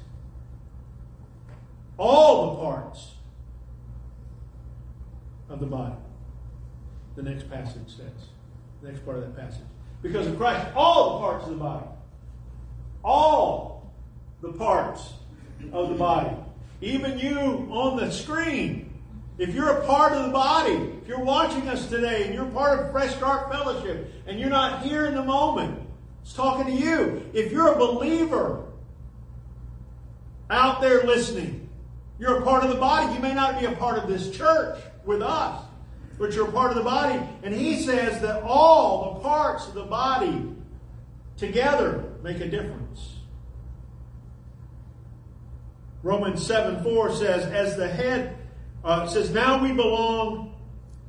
All 1.96 2.50
the 2.50 2.62
parts 2.62 3.12
of 5.48 5.60
the 5.60 5.66
body. 5.66 5.94
The 7.16 7.22
next 7.22 7.48
passage 7.48 7.88
says. 7.88 8.28
The 8.82 8.88
next 8.88 9.04
part 9.04 9.18
of 9.18 9.22
that 9.22 9.36
passage. 9.36 9.64
Because 10.02 10.26
of 10.26 10.36
Christ, 10.36 10.66
all 10.74 11.14
the 11.14 11.26
parts 11.26 11.44
of 11.44 11.50
the 11.50 11.56
body. 11.56 11.86
All 13.04 13.92
the 14.42 14.52
parts 14.52 15.12
of 15.72 15.90
the 15.90 15.94
body. 15.94 16.36
Even 16.80 17.18
you 17.18 17.68
on 17.70 17.96
the 17.96 18.10
screen. 18.10 18.92
If 19.38 19.54
you're 19.54 19.70
a 19.70 19.86
part 19.86 20.12
of 20.12 20.26
the 20.26 20.32
body, 20.32 20.98
if 21.00 21.08
you're 21.08 21.24
watching 21.24 21.68
us 21.68 21.88
today 21.88 22.26
and 22.26 22.34
you're 22.34 22.46
part 22.46 22.80
of 22.80 22.92
Fresh 22.92 23.14
Start 23.14 23.50
Fellowship 23.50 24.12
and 24.26 24.38
you're 24.38 24.50
not 24.50 24.82
here 24.82 25.06
in 25.06 25.14
the 25.14 25.22
moment, 25.22 25.80
it's 26.22 26.32
talking 26.32 26.66
to 26.66 26.72
you. 26.72 27.30
If 27.32 27.52
you're 27.52 27.72
a 27.72 27.76
believer, 27.76 28.64
out 30.50 30.80
there 30.80 31.04
listening. 31.04 31.68
You're 32.18 32.38
a 32.38 32.42
part 32.42 32.64
of 32.64 32.70
the 32.70 32.76
body. 32.76 33.14
You 33.14 33.20
may 33.20 33.32
not 33.32 33.58
be 33.58 33.66
a 33.66 33.72
part 33.72 33.98
of 33.98 34.08
this 34.08 34.30
church 34.30 34.78
with 35.04 35.22
us, 35.22 35.64
but 36.18 36.34
you're 36.34 36.48
a 36.48 36.52
part 36.52 36.70
of 36.70 36.76
the 36.76 36.84
body. 36.84 37.20
And 37.42 37.54
he 37.54 37.80
says 37.82 38.20
that 38.20 38.42
all 38.42 39.14
the 39.14 39.20
parts 39.20 39.66
of 39.66 39.74
the 39.74 39.84
body 39.84 40.54
together 41.36 42.04
make 42.22 42.40
a 42.40 42.46
difference. 42.46 43.16
Romans 46.02 46.46
7 46.46 46.82
4 46.82 47.14
says, 47.14 47.44
as 47.46 47.76
the 47.76 47.88
head 47.88 48.36
uh, 48.84 49.06
says, 49.06 49.30
now 49.30 49.62
we 49.62 49.72
belong, 49.72 50.54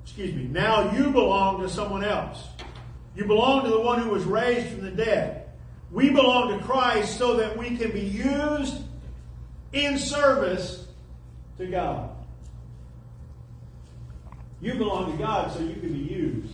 excuse 0.04 0.34
me, 0.34 0.44
now 0.44 0.92
you 0.94 1.12
belong 1.12 1.62
to 1.62 1.70
someone 1.70 2.04
else. 2.04 2.48
You 3.16 3.26
belong 3.26 3.64
to 3.66 3.70
the 3.70 3.80
one 3.80 4.02
who 4.02 4.10
was 4.10 4.24
raised 4.24 4.70
from 4.70 4.86
the 4.86 4.92
dead. 4.92 5.50
We 5.92 6.10
belong 6.10 6.58
to 6.58 6.64
Christ 6.64 7.18
so 7.18 7.36
that 7.38 7.58
we 7.58 7.78
can 7.78 7.92
be 7.92 8.02
used 8.02 8.84
in 9.74 9.98
service 9.98 10.86
to 11.58 11.68
God. 11.68 12.10
You 14.62 14.76
belong 14.76 15.12
to 15.12 15.18
God 15.18 15.52
so 15.52 15.60
you 15.60 15.74
can 15.74 15.94
be 15.94 16.14
used. 16.14 16.54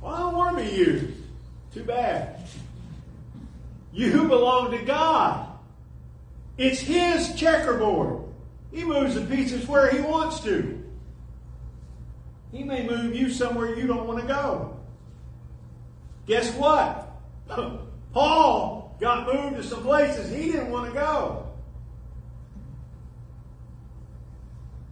Well, 0.00 0.14
I 0.14 0.18
don't 0.18 0.36
want 0.36 0.58
to 0.58 0.64
be 0.64 0.70
used. 0.70 1.14
Too 1.72 1.84
bad. 1.84 2.48
You 3.92 4.24
belong 4.28 4.72
to 4.72 4.78
God. 4.78 5.48
It's 6.58 6.80
His 6.80 7.34
checkerboard. 7.34 8.24
He 8.72 8.84
moves 8.84 9.14
the 9.14 9.22
pieces 9.22 9.66
where 9.68 9.90
He 9.90 10.00
wants 10.00 10.40
to. 10.40 10.82
He 12.50 12.64
may 12.64 12.86
move 12.86 13.14
you 13.14 13.30
somewhere 13.30 13.76
you 13.76 13.86
don't 13.86 14.06
want 14.06 14.20
to 14.20 14.26
go. 14.26 14.76
Guess 16.26 16.54
what? 16.54 17.08
Paul 18.12 18.81
got 19.02 19.26
moved 19.26 19.56
to 19.56 19.64
some 19.64 19.82
places 19.82 20.30
he 20.30 20.52
didn't 20.52 20.70
want 20.70 20.86
to 20.86 20.98
go. 20.98 21.48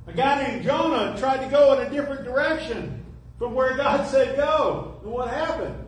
A 0.08 0.12
guy 0.12 0.42
named 0.42 0.64
Jonah 0.64 1.16
tried 1.16 1.44
to 1.44 1.48
go 1.48 1.78
in 1.78 1.86
a 1.86 1.90
different 1.90 2.24
direction 2.24 3.04
from 3.38 3.54
where 3.54 3.76
God 3.76 4.08
said 4.08 4.36
go. 4.36 4.98
And 5.04 5.12
what 5.12 5.28
happened? 5.28 5.86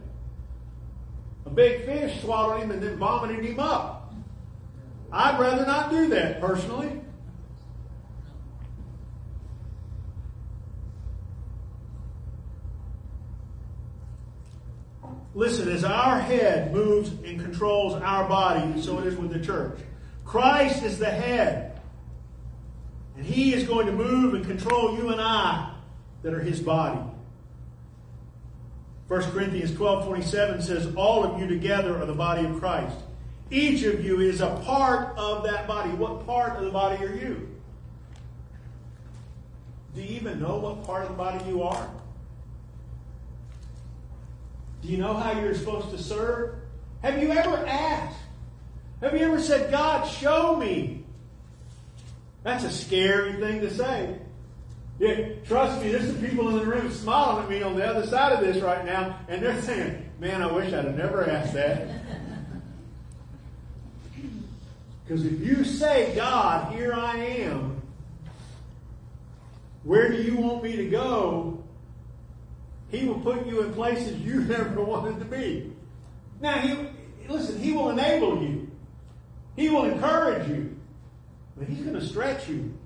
A 1.47 1.51
big 1.51 1.85
fish 1.85 2.23
swallowed 2.23 2.61
him 2.61 2.71
and 2.71 2.81
then 2.81 2.97
vomited 2.97 3.45
him 3.45 3.59
up. 3.59 4.15
I'd 5.11 5.41
rather 5.41 5.67
not 5.67 5.91
do 5.91 6.09
that 6.11 6.41
personally. 6.41 7.02
Listen, 15.35 15.69
as 15.69 15.83
our 15.83 16.19
head 16.19 16.73
moves 16.73 17.09
and 17.25 17.41
controls 17.41 17.95
our 17.95 18.29
body, 18.29 18.81
so 18.83 18.99
it 18.99 19.07
is 19.07 19.17
with 19.17 19.33
the 19.33 19.41
church. 19.41 19.79
Christ 20.25 20.83
is 20.83 20.99
the 20.99 21.11
head. 21.11 21.81
And 23.17 23.25
he 23.25 23.55
is 23.55 23.65
going 23.65 23.87
to 23.87 23.93
move 23.93 24.35
and 24.35 24.45
control 24.45 24.97
you 24.97 25.11
and 25.11 25.21
I 25.21 25.75
that 26.23 26.35
are 26.35 26.41
his 26.41 26.61
body. 26.61 27.01
1 29.09 29.23
Corinthians 29.33 29.75
12 29.75 30.07
27 30.07 30.63
says, 30.63 30.95
All 30.97 31.25
of 31.25 31.41
you 31.41 31.47
together 31.47 31.99
are 32.01 32.07
the 32.07 32.15
body 32.15 32.47
of 32.47 32.59
Christ. 32.59 32.97
Each 33.51 33.83
of 33.83 34.03
you 34.03 34.21
is 34.21 34.41
a 34.41 34.57
part 34.65 35.17
of 35.19 35.45
that 35.45 35.67
body. 35.67 35.91
What 35.91 36.25
part 36.25 36.57
of 36.57 36.65
the 36.65 36.71
body 36.71 37.05
are 37.05 37.15
you? 37.15 37.49
Do 39.95 40.01
you 40.01 40.17
even 40.17 40.41
know 40.41 40.57
what 40.57 40.85
part 40.85 41.03
of 41.03 41.09
the 41.11 41.15
body 41.15 41.45
you 41.47 41.63
are? 41.63 41.91
Do 44.83 44.89
you 44.89 44.99
know 44.99 45.15
how 45.15 45.39
you're 45.41 45.55
supposed 45.55 45.91
to 45.91 45.99
serve? 46.03 46.57
Have 47.03 47.23
you 47.23 47.31
ever 47.31 47.57
asked? 47.67 48.19
Have 49.01 49.15
you 49.15 49.21
ever 49.21 49.41
said, 49.41 49.71
God, 49.71 50.07
show 50.09 50.57
me? 50.57 51.05
That's 52.43 52.65
a 52.65 52.71
scary 52.71 53.35
thing 53.35 53.61
to 53.61 53.71
say. 53.73 54.19
Yeah, 54.99 55.35
trust 55.47 55.83
me, 55.83 55.91
there's 55.91 56.07
some 56.07 56.21
people 56.21 56.49
in 56.51 56.57
the 56.57 56.65
room 56.65 56.91
smiling 56.93 57.45
at 57.45 57.51
me 57.51 57.63
on 57.63 57.77
the 57.77 57.85
other 57.85 58.07
side 58.07 58.33
of 58.33 58.41
this 58.41 58.63
right 58.63 58.85
now, 58.85 59.19
and 59.29 59.43
they're 59.43 59.61
saying, 59.63 60.11
Man, 60.21 60.43
I 60.43 60.53
wish 60.53 60.73
I'd 60.73 60.85
have 60.85 60.97
never 60.97 61.29
asked 61.29 61.55
that. 61.55 61.89
Because 65.05 65.27
if 65.27 65.41
you 65.41 65.65
say, 65.65 66.15
God, 66.15 66.73
here 66.73 66.95
I 66.95 67.17
am, 67.17 67.83
where 69.83 70.09
do 70.09 70.23
you 70.23 70.37
want 70.37 70.63
me 70.63 70.77
to 70.77 70.89
go? 70.89 71.62
He 72.93 73.07
will 73.07 73.19
put 73.21 73.47
you 73.47 73.63
in 73.63 73.73
places 73.73 74.21
you 74.21 74.41
never 74.45 74.81
wanted 74.83 75.19
to 75.19 75.25
be. 75.25 75.73
Now, 76.41 76.59
he, 76.59 76.77
listen, 77.27 77.59
He 77.59 77.73
will 77.73 77.91
enable 77.91 78.41
you. 78.41 78.71
He 79.57 79.71
will 79.71 79.87
encourage 79.87 80.47
you. 80.49 80.77
But 81.57 81.69
He's 81.69 81.81
going 81.85 81.99
to 81.99 82.07
stretch 82.07 82.49
you. 82.49 82.79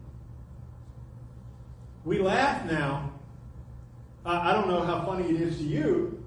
We 2.05 2.21
laugh 2.21 2.65
now. 2.71 3.13
I, 4.25 4.51
I 4.51 4.53
don't 4.55 4.69
know 4.69 4.83
how 4.83 5.05
funny 5.05 5.29
it 5.29 5.41
is 5.41 5.59
to 5.59 5.65
you. 5.65 6.25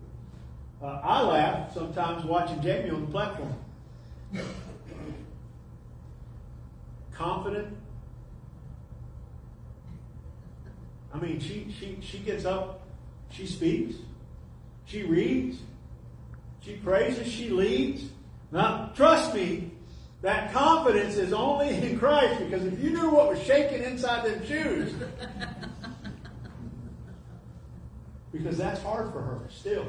Uh, 0.82 1.00
I 1.04 1.22
laugh 1.22 1.74
sometimes 1.74 2.26
watching 2.26 2.62
Jamie 2.62 2.90
on 2.90 3.02
the 3.02 3.12
platform. 3.12 3.54
Confident. 7.14 7.76
I 11.14 11.18
mean, 11.18 11.40
she, 11.40 11.74
she, 11.78 11.98
she 12.02 12.20
gets 12.20 12.46
up, 12.46 12.79
she 13.32 13.46
speaks, 13.46 13.96
she 14.86 15.04
reads, 15.04 15.60
she 16.62 16.74
praises, 16.74 17.28
she 17.32 17.50
leads. 17.50 18.04
Now, 18.52 18.92
trust 18.96 19.34
me, 19.34 19.72
that 20.22 20.52
confidence 20.52 21.16
is 21.16 21.32
only 21.32 21.70
in 21.70 21.98
Christ 21.98 22.40
because 22.40 22.66
if 22.66 22.80
you 22.84 22.90
knew 22.90 23.10
what 23.10 23.30
was 23.30 23.42
shaking 23.44 23.84
inside 23.84 24.26
them 24.26 24.46
shoes, 24.46 24.94
because 28.32 28.58
that's 28.58 28.82
hard 28.82 29.12
for 29.14 29.22
her 29.22 29.40
still. 29.50 29.86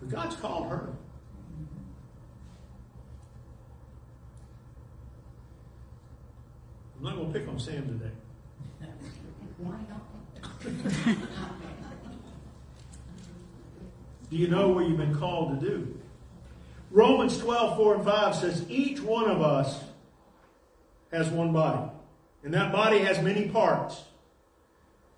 But 0.00 0.10
God's 0.10 0.36
called 0.36 0.68
her. 0.68 0.88
I'm 6.98 7.04
not 7.04 7.16
going 7.16 7.32
to 7.32 7.38
pick 7.38 7.48
on 7.48 7.58
Sam 7.58 7.86
today. 7.86 8.12
Why 9.58 9.76
not? 9.88 10.19
Do 10.62 10.70
you 14.30 14.48
know 14.48 14.68
what 14.68 14.88
you've 14.88 14.98
been 14.98 15.18
called 15.18 15.60
to 15.60 15.66
do? 15.66 15.98
Romans 16.90 17.38
12, 17.38 17.76
4 17.76 17.94
and 17.96 18.04
5 18.04 18.34
says, 18.34 18.64
Each 18.68 19.00
one 19.00 19.30
of 19.30 19.42
us 19.42 19.80
has 21.12 21.28
one 21.28 21.52
body, 21.52 21.90
and 22.44 22.54
that 22.54 22.72
body 22.72 22.98
has 22.98 23.22
many 23.22 23.48
parts. 23.48 24.02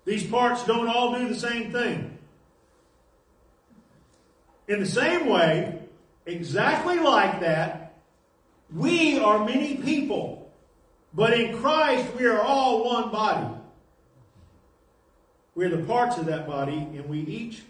These 0.05 0.27
parts 0.27 0.63
don't 0.65 0.87
all 0.87 1.17
do 1.17 1.27
the 1.27 1.39
same 1.39 1.71
thing. 1.71 2.17
In 4.67 4.79
the 4.79 4.85
same 4.85 5.27
way, 5.27 5.79
exactly 6.25 6.99
like 6.99 7.41
that, 7.41 7.95
we 8.73 9.19
are 9.19 9.45
many 9.45 9.77
people, 9.77 10.51
but 11.13 11.33
in 11.33 11.57
Christ 11.57 12.13
we 12.15 12.25
are 12.25 12.41
all 12.41 12.85
one 12.85 13.11
body. 13.11 13.55
We're 15.55 15.69
the 15.69 15.83
parts 15.83 16.17
of 16.17 16.25
that 16.25 16.47
body, 16.47 16.77
and 16.77 17.07
we 17.07 17.19
each, 17.19 17.61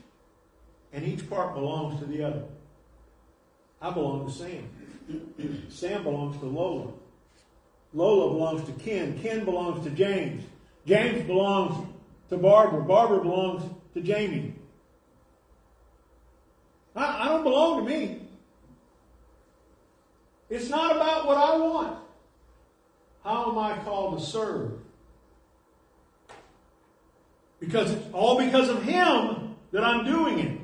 and 0.94 1.06
each 1.06 1.30
part 1.30 1.54
belongs 1.54 2.00
to 2.00 2.06
the 2.06 2.24
other. 2.24 2.44
I 3.82 3.92
belong 3.92 4.26
to 4.26 4.32
Sam. 4.32 4.70
Sam 5.70 6.04
belongs 6.04 6.38
to 6.38 6.46
Lola. 6.46 6.92
Lola 7.94 8.34
belongs 8.34 8.66
to 8.68 8.72
Ken. 8.84 9.20
Ken 9.20 9.44
belongs 9.44 9.84
to 9.84 9.90
James. 9.92 10.44
James 10.86 11.26
belongs 11.28 11.88
to 12.30 12.38
Barbara. 12.38 12.82
Barbara 12.82 13.22
belongs 13.22 13.64
to 13.94 14.02
Jamie. 14.02 14.54
I, 16.96 17.26
I 17.26 17.28
don't 17.30 17.44
belong 17.44 17.86
to 17.86 17.90
me. 17.90 18.22
It's 20.50 20.70
not 20.70 20.96
about 20.96 21.26
what 21.28 21.38
I 21.38 21.58
want. 21.58 21.98
How 23.24 23.52
am 23.52 23.58
I 23.58 23.78
called 23.84 24.20
to 24.20 24.26
serve? 24.26 24.83
Because 27.66 27.92
it's 27.92 28.06
all 28.14 28.38
because 28.38 28.70
of 28.70 28.84
Him 28.84 29.56
that 29.72 29.84
I'm 29.84 30.06
doing 30.06 30.40
it. 30.40 30.60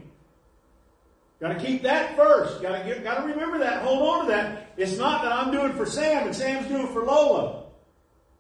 Got 1.40 1.58
to 1.58 1.66
keep 1.66 1.84
that 1.84 2.18
first. 2.18 2.62
Got 2.62 2.84
to 2.84 3.00
got 3.00 3.22
to 3.22 3.28
remember 3.28 3.60
that. 3.60 3.84
Hold 3.84 4.02
on 4.02 4.26
to 4.26 4.32
that. 4.32 4.74
It's 4.76 4.98
not 4.98 5.24
that 5.24 5.32
I'm 5.32 5.52
doing 5.52 5.74
for 5.74 5.86
Sam 5.86 6.28
and 6.28 6.36
Sam's 6.36 6.68
doing 6.68 6.88
for 6.88 7.04
Lola. 7.04 7.64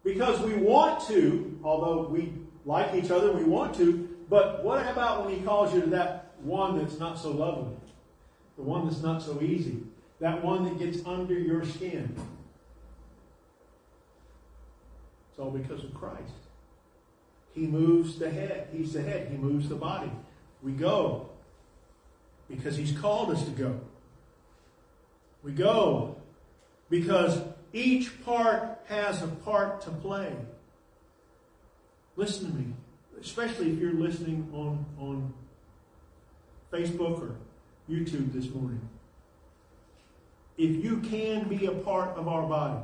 Because 0.04 0.42
we 0.42 0.54
want 0.56 1.08
to, 1.08 1.60
although 1.64 2.08
we 2.08 2.34
like 2.66 2.94
each 2.96 3.12
other, 3.12 3.32
we 3.32 3.44
want 3.44 3.76
to. 3.76 4.10
But 4.30 4.64
what 4.64 4.86
about 4.88 5.26
when 5.26 5.36
he 5.36 5.42
calls 5.42 5.74
you 5.74 5.82
to 5.82 5.88
that 5.92 6.34
one 6.42 6.78
that's 6.78 7.00
not 7.00 7.18
so 7.18 7.32
lovely? 7.32 7.76
The 8.58 8.64
one 8.64 8.88
that's 8.88 9.02
not 9.02 9.22
so 9.22 9.42
easy? 9.42 9.84
That 10.20 10.44
one 10.44 10.66
that 10.66 10.78
gets 10.78 11.06
under 11.06 11.34
your 11.34 11.64
skin? 11.66 12.14
It's 15.30 15.40
all 15.40 15.52
because 15.52 15.84
of 15.84 15.94
Christ. 15.94 16.49
He 17.54 17.68
moves 17.68 18.20
the 18.20 18.30
head. 18.30 18.70
He's 18.72 18.94
the 18.94 19.02
head. 19.02 19.30
He 19.32 19.38
moves 19.38 19.70
the 19.70 19.76
body. 19.76 20.12
We 20.62 20.72
go 20.72 21.30
because 22.50 22.76
He's 22.78 22.92
called 22.92 23.32
us 23.32 23.44
to 23.46 23.52
go. 23.52 23.80
We 25.44 25.52
go 25.52 26.18
because 26.90 27.42
each 27.74 28.24
part 28.24 28.80
has 28.88 29.22
a 29.22 29.28
part 29.28 29.82
to 29.82 29.92
play. 29.92 30.34
Listen 32.16 32.52
to 32.52 32.58
me, 32.58 32.74
especially 33.22 33.72
if 33.72 33.80
you're 33.80 33.94
listening 33.94 34.50
on, 34.54 34.86
on 35.00 35.34
Facebook 36.72 37.22
or 37.22 37.36
YouTube 37.90 38.34
this 38.34 38.50
morning. 38.54 38.82
If 40.58 40.84
you 40.84 40.98
can 40.98 41.48
be 41.48 41.68
a 41.68 41.72
part 41.72 42.18
of 42.18 42.28
our 42.28 42.44
body 42.44 42.84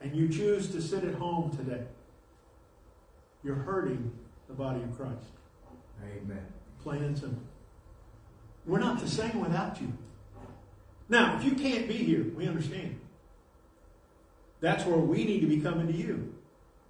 and 0.00 0.16
you 0.16 0.28
choose 0.28 0.68
to 0.70 0.82
sit 0.82 1.04
at 1.04 1.14
home 1.14 1.56
today, 1.56 1.84
you're 3.44 3.54
hurting 3.54 4.12
the 4.48 4.54
body 4.54 4.82
of 4.82 4.96
Christ. 4.96 5.26
Amen. 6.02 6.44
Plain 6.82 7.04
and 7.04 7.18
simple. 7.18 7.42
We're 8.66 8.80
not 8.80 9.00
the 9.00 9.08
same 9.08 9.40
without 9.40 9.80
you. 9.80 9.92
Now, 11.08 11.36
if 11.36 11.44
you 11.44 11.52
can't 11.52 11.88
be 11.88 11.94
here, 11.94 12.24
we 12.36 12.46
understand. 12.46 12.98
That's 14.60 14.84
where 14.84 14.96
we 14.96 15.24
need 15.24 15.40
to 15.40 15.46
be 15.46 15.60
coming 15.60 15.86
to 15.88 15.92
you. 15.92 16.32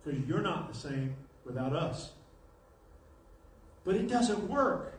Because 0.04 0.20
you're 0.28 0.42
not 0.42 0.72
the 0.72 0.78
same 0.78 1.14
without 1.44 1.74
us. 1.74 2.12
But 3.84 3.96
it 3.96 4.08
doesn't 4.08 4.48
work. 4.48 4.98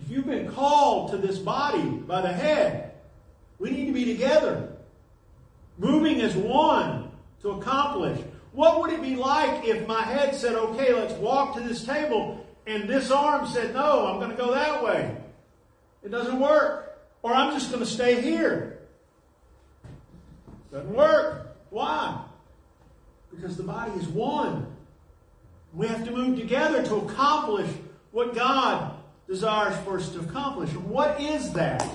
If 0.00 0.10
you've 0.10 0.26
been 0.26 0.50
called 0.50 1.10
to 1.10 1.18
this 1.18 1.38
body 1.38 1.82
by 1.82 2.22
the 2.22 2.32
head, 2.32 2.94
we 3.58 3.70
need 3.70 3.86
to 3.86 3.92
be 3.92 4.06
together, 4.06 4.72
moving 5.78 6.22
as 6.22 6.34
one 6.34 7.10
to 7.42 7.50
accomplish. 7.50 8.18
What 8.52 8.80
would 8.80 8.90
it 8.90 9.02
be 9.02 9.16
like 9.16 9.64
if 9.64 9.86
my 9.86 10.02
head 10.02 10.34
said, 10.34 10.54
okay, 10.54 10.92
let's 10.92 11.14
walk 11.14 11.54
to 11.54 11.60
this 11.60 11.84
table, 11.84 12.44
and 12.66 12.88
this 12.88 13.10
arm 13.10 13.46
said, 13.46 13.74
no, 13.74 14.06
I'm 14.06 14.18
going 14.18 14.30
to 14.30 14.36
go 14.36 14.52
that 14.52 14.82
way? 14.82 15.16
It 16.02 16.10
doesn't 16.10 16.40
work. 16.40 16.98
Or 17.22 17.34
I'm 17.34 17.52
just 17.52 17.70
going 17.70 17.84
to 17.84 17.90
stay 17.90 18.20
here. 18.20 18.80
Doesn't 20.72 20.94
work. 20.94 21.56
Why? 21.70 22.22
Because 23.30 23.56
the 23.56 23.62
body 23.62 23.92
is 23.92 24.08
one. 24.08 24.66
We 25.72 25.86
have 25.86 26.04
to 26.04 26.10
move 26.10 26.38
together 26.38 26.82
to 26.82 26.96
accomplish 26.96 27.70
what 28.10 28.34
God 28.34 28.94
desires 29.28 29.76
for 29.84 29.98
us 29.98 30.08
to 30.10 30.20
accomplish. 30.20 30.70
And 30.70 30.84
what 30.88 31.20
is 31.20 31.52
that? 31.52 31.86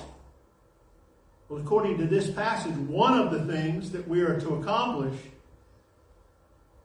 Well, 1.50 1.60
according 1.60 1.98
to 1.98 2.06
this 2.06 2.30
passage, 2.30 2.76
one 2.76 3.20
of 3.20 3.32
the 3.32 3.52
things 3.52 3.92
that 3.92 4.08
we 4.08 4.22
are 4.22 4.40
to 4.40 4.56
accomplish 4.56 5.16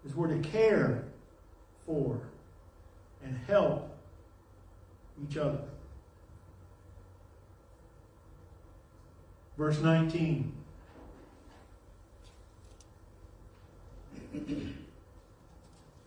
is 0.04 0.14
we're 0.14 0.28
to 0.28 0.48
care 0.48 1.04
for 1.86 2.20
and 3.24 3.38
help 3.46 3.96
each 5.22 5.36
other. 5.36 5.60
Verse 9.58 9.80
19. 9.80 10.52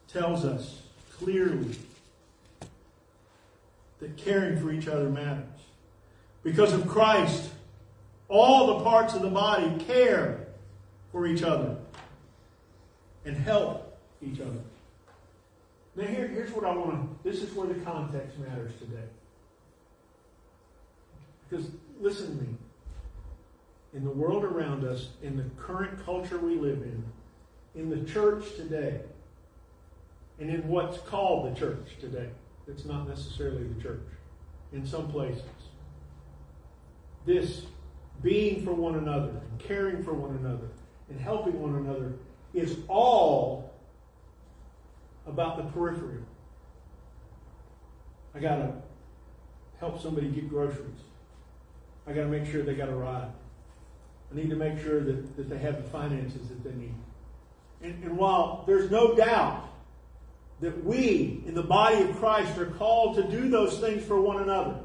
tells 0.08 0.46
us 0.46 0.82
clearly 1.18 1.76
that 4.00 4.16
caring 4.16 4.60
for 4.60 4.72
each 4.72 4.88
other 4.88 5.10
matters. 5.10 5.44
Because 6.44 6.74
of 6.74 6.88
Christ, 6.88 7.50
all 8.28 8.78
the 8.78 8.84
parts 8.84 9.14
of 9.16 9.22
the 9.22 9.30
body 9.30 9.84
care 9.86 10.48
for 11.12 11.26
each 11.26 11.42
other 11.42 11.78
and 13.26 13.38
help 13.38 13.98
each 14.22 14.40
other. 14.40 14.60
Now, 15.96 16.06
here, 16.06 16.28
here's 16.28 16.52
what 16.52 16.66
I 16.66 16.76
want 16.76 16.92
to, 16.92 17.30
this 17.30 17.42
is 17.42 17.54
where 17.54 17.68
the 17.68 17.80
context 17.82 18.38
matters 18.40 18.72
today. 18.80 19.04
Because, 21.50 21.68
listen 22.00 22.38
to 22.38 22.44
me. 22.44 22.50
In 23.94 24.04
the 24.04 24.10
world 24.10 24.44
around 24.44 24.86
us, 24.86 25.10
in 25.22 25.38
the 25.38 25.44
current 25.62 26.04
culture 26.04 26.40
we 26.40 26.56
live 26.56 26.82
in, 26.82 27.04
in 27.76 27.90
the 27.90 28.12
church 28.12 28.56
today, 28.56 29.02
and 30.40 30.50
in 30.50 30.68
what's 30.68 30.98
called 30.98 31.52
the 31.54 31.60
church 31.60 31.86
today, 32.00 32.30
it's 32.68 32.86
not 32.86 33.08
necessarily 33.08 33.68
the 33.68 33.82
church, 33.82 34.02
in 34.72 34.86
some 34.86 35.12
places, 35.12 35.44
this 37.26 37.64
being 38.24 38.64
for 38.64 38.74
one 38.74 38.96
another, 38.96 39.30
and 39.30 39.60
caring 39.60 40.04
for 40.04 40.14
one 40.14 40.36
another, 40.38 40.68
and 41.10 41.20
helping 41.20 41.60
one 41.62 41.76
another 41.76 42.14
is 42.54 42.78
all 42.88 43.74
about 45.26 45.58
the 45.58 45.64
periphery. 45.72 46.20
I 48.36 48.40
got 48.40 48.58
to 48.58 48.74
help 49.80 50.02
somebody 50.02 50.28
get 50.28 50.50
groceries. 50.50 50.90
I 52.08 52.14
got 52.14 52.22
to 52.22 52.28
make 52.28 52.46
sure 52.46 52.64
they 52.64 52.76
got 52.76 52.90
a 52.90 52.96
ride. 52.96 53.32
I 54.32 54.36
need 54.36 54.50
to 54.50 54.56
make 54.56 54.80
sure 54.82 55.02
that, 55.02 55.38
that 55.38 55.50
they 55.50 55.58
have 55.60 55.78
the 55.78 55.90
finances 55.90 56.48
that 56.50 56.64
they 56.64 56.74
need. 56.76 56.96
And, 57.82 58.04
and 58.04 58.18
while 58.18 58.64
there's 58.66 58.90
no 58.90 59.16
doubt 59.16 59.70
that 60.62 60.84
we 60.84 61.44
in 61.46 61.54
the 61.54 61.64
body 61.64 62.02
of 62.02 62.18
Christ 62.18 62.58
are 62.58 62.66
called 62.66 63.16
to 63.18 63.24
do 63.24 63.50
those 63.50 63.80
things 63.80 64.04
for 64.04 64.20
one 64.20 64.42
another, 64.42 64.80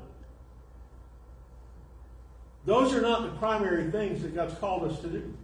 those 2.66 2.92
are 2.92 3.00
not 3.00 3.22
the 3.22 3.38
primary 3.38 3.90
things 3.90 4.22
that 4.22 4.34
God's 4.34 4.54
called 4.58 4.90
us 4.90 5.00
to 5.00 5.06
do. 5.06 5.34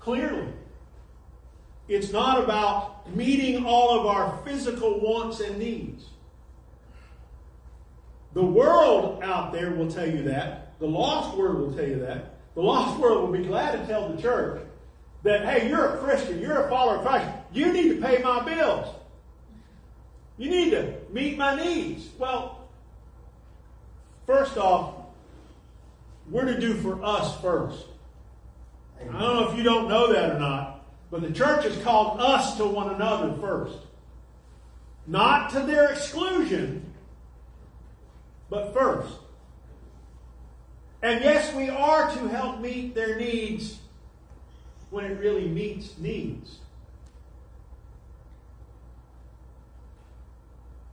Clearly, 0.00 0.48
it's 1.88 2.12
not 2.12 2.42
about 2.42 3.14
meeting 3.14 3.64
all 3.64 3.98
of 3.98 4.06
our 4.06 4.38
physical 4.44 5.00
wants 5.00 5.40
and 5.40 5.58
needs. 5.58 6.06
The 8.32 8.44
world 8.44 9.22
out 9.22 9.52
there 9.52 9.72
will 9.72 9.90
tell 9.90 10.08
you 10.08 10.22
that. 10.24 10.78
The 10.78 10.86
lost 10.86 11.36
world 11.36 11.58
will 11.58 11.72
tell 11.74 11.86
you 11.86 11.98
that. 12.00 12.36
The 12.54 12.62
lost 12.62 12.98
world 13.00 13.22
will 13.22 13.38
be 13.38 13.44
glad 13.44 13.72
to 13.72 13.86
tell 13.86 14.08
the 14.08 14.22
church 14.22 14.62
that, 15.22 15.44
hey, 15.44 15.68
you're 15.68 15.96
a 15.96 15.98
Christian, 15.98 16.40
you're 16.40 16.66
a 16.66 16.68
follower 16.68 16.96
of 16.96 17.02
Christ. 17.02 17.28
You 17.52 17.72
need 17.72 17.88
to 17.88 18.00
pay 18.00 18.22
my 18.22 18.42
bills. 18.42 18.94
You 20.38 20.48
need 20.48 20.70
to 20.70 20.94
meet 21.10 21.36
my 21.36 21.62
needs. 21.62 22.08
Well, 22.18 22.68
first 24.26 24.56
off, 24.56 24.94
we're 26.30 26.46
to 26.46 26.58
do 26.58 26.74
for 26.74 27.04
us 27.04 27.38
first. 27.40 27.86
I 29.08 29.20
don't 29.20 29.34
know 29.36 29.50
if 29.50 29.56
you 29.56 29.62
don't 29.62 29.88
know 29.88 30.12
that 30.12 30.30
or 30.36 30.38
not, 30.38 30.84
but 31.10 31.22
the 31.22 31.30
church 31.30 31.64
has 31.64 31.76
called 31.82 32.20
us 32.20 32.56
to 32.58 32.64
one 32.64 32.94
another 32.94 33.34
first. 33.40 33.78
Not 35.06 35.50
to 35.50 35.60
their 35.60 35.90
exclusion, 35.90 36.92
but 38.48 38.74
first. 38.74 39.14
And 41.02 41.24
yes, 41.24 41.54
we 41.54 41.70
are 41.70 42.12
to 42.12 42.28
help 42.28 42.60
meet 42.60 42.94
their 42.94 43.16
needs 43.16 43.78
when 44.90 45.04
it 45.04 45.18
really 45.18 45.48
meets 45.48 45.96
needs. 45.98 46.58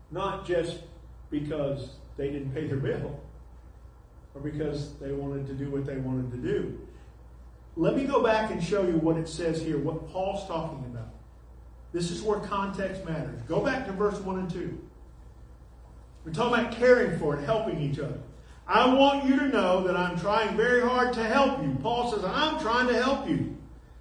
Not 0.10 0.46
just 0.46 0.78
because 1.30 1.90
they 2.16 2.30
didn't 2.30 2.54
pay 2.54 2.68
their 2.68 2.78
bill 2.78 3.20
or 4.34 4.42
because 4.42 4.94
they 5.00 5.12
wanted 5.12 5.46
to 5.48 5.54
do 5.54 5.70
what 5.70 5.86
they 5.86 5.98
wanted 5.98 6.32
to 6.32 6.38
do. 6.38 6.87
Let 7.78 7.96
me 7.96 8.06
go 8.06 8.24
back 8.24 8.50
and 8.50 8.62
show 8.62 8.82
you 8.88 8.98
what 8.98 9.18
it 9.18 9.30
says 9.30 9.62
here, 9.62 9.78
what 9.78 10.10
Paul's 10.10 10.48
talking 10.48 10.84
about. 10.86 11.10
This 11.94 12.10
is 12.10 12.24
where 12.24 12.40
context 12.40 13.06
matters. 13.06 13.40
Go 13.44 13.64
back 13.64 13.86
to 13.86 13.92
verse 13.92 14.20
1 14.20 14.40
and 14.40 14.50
2. 14.50 14.82
We're 16.26 16.34
talking 16.34 16.60
about 16.60 16.72
caring 16.74 17.20
for 17.20 17.36
and 17.36 17.46
helping 17.46 17.80
each 17.80 18.00
other. 18.00 18.18
I 18.68 18.92
want 18.92 19.26
you 19.26 19.38
to 19.38 19.48
know 19.48 19.84
that 19.84 19.96
I'm 19.96 20.20
trying 20.20 20.58
very 20.58 20.82
hard 20.82 21.14
to 21.14 21.24
help 21.24 21.62
you. 21.62 21.78
Paul 21.82 22.12
says, 22.12 22.26
I'm 22.26 22.60
trying 22.60 22.88
to 22.88 23.02
help 23.02 23.30
you. 23.30 23.56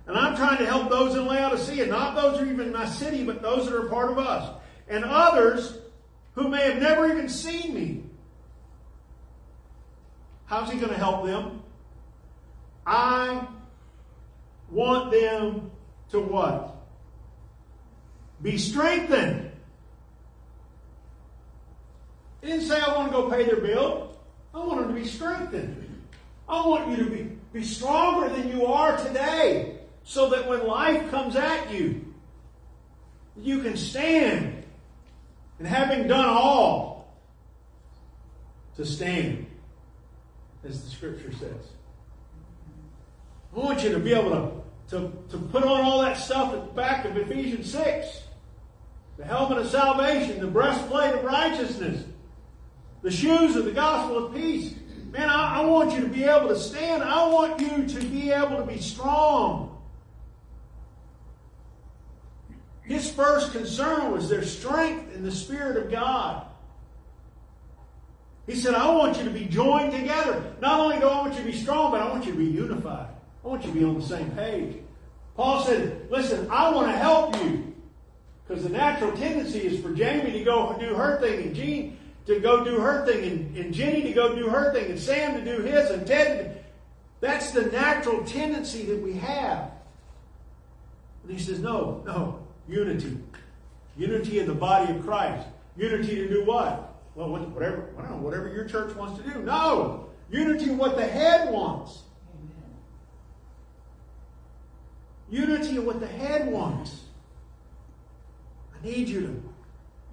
And 0.07 0.17
I'm 0.17 0.35
trying 0.37 0.59
to 0.59 0.67
help 0.67 0.89
those 0.89 1.15
in 1.15 1.27
Laodicea, 1.27 1.87
not 1.87 2.17
those 2.17 2.39
who 2.39 2.47
are 2.47 2.49
even 2.49 2.69
in 2.69 2.73
my 2.73 2.87
city, 2.87 3.25
but 3.25 3.43
those 3.43 3.67
that 3.67 3.77
are 3.77 3.89
part 3.89 4.11
of 4.11 4.19
us. 4.19 4.57
And 4.89 5.05
others 5.05 5.79
who 6.35 6.49
may 6.49 6.62
have 6.62 6.81
never 6.81 7.11
even 7.11 7.29
seen 7.29 7.75
me. 7.75 8.05
How's 10.47 10.71
he 10.71 10.79
going 10.79 10.93
to 10.93 10.99
help 10.99 11.27
them? 11.27 11.62
I 12.87 13.47
want 14.71 15.11
them 15.11 15.71
to 16.11 16.21
what? 16.21 16.77
Be 18.43 18.59
strengthened. 18.59 19.51
He 22.41 22.49
didn't 22.49 22.67
say 22.67 22.81
I 22.81 22.97
want 22.97 23.11
to 23.11 23.17
go 23.17 23.31
pay 23.31 23.45
their 23.45 23.61
bill. 23.61 24.17
I 24.55 24.59
want 24.59 24.81
them 24.81 24.95
to 24.95 25.01
be 25.01 25.07
strengthened. 25.07 26.05
I 26.49 26.67
want 26.67 26.91
you 26.91 27.05
to 27.05 27.11
be, 27.11 27.23
be 27.53 27.65
stronger 27.65 28.29
than 28.35 28.49
you 28.51 28.67
are 28.67 28.97
today 28.97 29.79
so 30.05 30.29
that 30.31 30.49
when 30.49 30.67
life 30.67 31.11
comes 31.11 31.35
at 31.35 31.73
you, 31.73 32.15
you 33.37 33.63
can 33.63 33.77
stand. 33.77 34.65
And 35.59 35.67
having 35.67 36.07
done 36.07 36.27
all, 36.27 36.97
to 38.77 38.85
stand, 38.85 39.47
as 40.65 40.85
the 40.85 40.91
scripture 40.91 41.33
says. 41.33 41.76
I 43.57 43.59
want 43.59 43.83
you 43.83 43.90
to 43.92 43.99
be 43.99 44.12
able 44.12 44.31
to, 44.31 44.99
to, 44.99 45.12
to 45.31 45.38
put 45.38 45.64
on 45.64 45.81
all 45.85 46.03
that 46.03 46.19
stuff 46.19 46.53
at 46.53 46.66
the 46.66 46.73
back 46.73 47.07
of 47.07 47.16
Ephesians 47.16 47.73
6 47.73 48.23
the 49.16 49.25
helmet 49.25 49.57
of 49.57 49.69
salvation, 49.69 50.40
the 50.40 50.47
breastplate 50.47 51.14
of 51.14 51.25
righteousness, 51.25 52.05
the 53.03 53.11
shoes 53.11 53.57
of 53.57 53.64
the 53.64 53.73
gospel 53.73 54.27
of 54.27 54.35
peace. 54.35 54.75
Man, 55.11 55.31
I, 55.31 55.62
I, 55.62 55.64
want 55.64 55.95
you 55.95 56.03
to 56.03 56.09
be 56.09 56.25
able 56.25 56.49
to 56.49 56.59
stand. 56.59 57.03
I 57.03 57.27
want 57.29 57.59
you 57.59 57.87
to 57.87 58.07
be 58.07 58.31
able 58.31 58.59
to 58.59 58.64
be 58.64 58.79
strong. 58.79 59.83
His 62.83 63.11
first 63.11 63.53
concern 63.53 64.12
was 64.12 64.29
their 64.29 64.45
strength 64.45 65.14
in 65.14 65.25
the 65.25 65.33
Spirit 65.33 65.79
of 65.79 65.90
God. 65.90 66.47
He 68.47 68.55
said, 68.55 68.75
I 68.75 68.90
want 68.95 69.16
you 69.16 69.25
to 69.25 69.31
be 69.31 69.47
joined 69.47 69.92
together. 69.92 70.55
Not 70.61 70.79
only 70.79 70.99
do 70.99 71.07
I 71.07 71.23
want 71.23 71.35
you 71.35 71.40
to 71.40 71.47
be 71.47 71.57
strong, 71.57 71.90
but 71.90 72.01
I 72.01 72.11
want 72.11 72.27
you 72.27 72.33
to 72.33 72.38
be 72.38 72.45
unified. 72.45 73.16
I 73.47 73.49
want 73.49 73.65
you 73.65 73.73
to 73.73 73.79
be 73.79 73.85
on 73.85 73.95
the 73.95 74.05
same 74.05 74.29
page. 74.33 74.79
Paul 75.37 75.65
said, 75.65 76.09
Listen, 76.11 76.49
I 76.51 76.69
want 76.75 76.89
to 76.89 76.97
help 76.97 77.41
you. 77.45 77.75
Because 78.47 78.65
the 78.65 78.71
natural 78.71 79.13
tendency 79.13 79.61
is 79.61 79.81
for 79.81 79.93
Jamie 79.93 80.33
to 80.33 80.45
go 80.45 80.77
do 80.81 80.95
her 80.95 81.21
thing 81.21 81.43
and 81.43 81.55
Jean 81.55 81.97
to 82.27 82.41
go 82.41 82.65
do 82.65 82.81
her 82.81 83.07
thing 83.07 83.25
and, 83.25 83.57
and 83.57 83.73
Jenny 83.73 84.03
to 84.03 84.13
go 84.13 84.35
do 84.35 84.49
her 84.49 84.73
thing 84.73 84.91
and 84.91 84.99
Sam 84.99 85.35
to 85.35 85.45
do 85.45 85.63
his 85.63 85.91
and 85.91 86.05
Ted. 86.05 86.65
That's 87.21 87.53
the 87.53 87.67
natural 87.67 88.25
tendency 88.25 88.85
that 88.87 89.01
we 89.01 89.13
have. 89.13 89.71
And 91.23 91.33
he 91.33 91.39
says, 91.39 91.61
No, 91.61 92.03
no, 92.05 92.45
unity. 92.69 93.17
Unity 93.97 94.41
in 94.41 94.49
the 94.49 94.55
body 94.55 94.93
of 94.93 95.05
Christ. 95.05 95.47
Unity 95.77 96.17
to 96.17 96.29
do 96.29 96.45
what? 96.45 96.97
Well, 97.15 97.29
whatever, 97.31 97.83
whatever 98.21 98.53
your 98.53 98.65
church 98.65 98.95
wants 98.97 99.23
to 99.23 99.31
do. 99.31 99.41
No! 99.43 100.11
Unity 100.31 100.71
what 100.71 100.97
the 100.97 101.07
head 101.07 101.53
wants. 101.53 102.03
Unity 105.31 105.77
of 105.77 105.85
what 105.85 106.01
the 106.01 106.07
head 106.07 106.51
wants. 106.51 107.01
I 108.75 108.87
need 108.87 109.09
you 109.09 109.43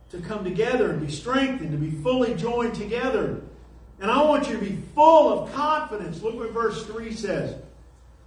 to, 0.09 0.17
to 0.17 0.27
come 0.27 0.43
together 0.43 0.91
and 0.91 1.05
be 1.05 1.11
strengthened, 1.11 1.71
to 1.71 1.77
be 1.77 1.91
fully 2.01 2.33
joined 2.35 2.75
together. 2.75 3.41
And 3.99 4.09
I 4.09 4.23
want 4.23 4.47
you 4.47 4.55
to 4.55 4.59
be 4.59 4.81
full 4.95 5.31
of 5.31 5.53
confidence. 5.53 6.21
Look 6.21 6.35
what 6.35 6.51
verse 6.51 6.85
3 6.85 7.13
says. 7.13 7.55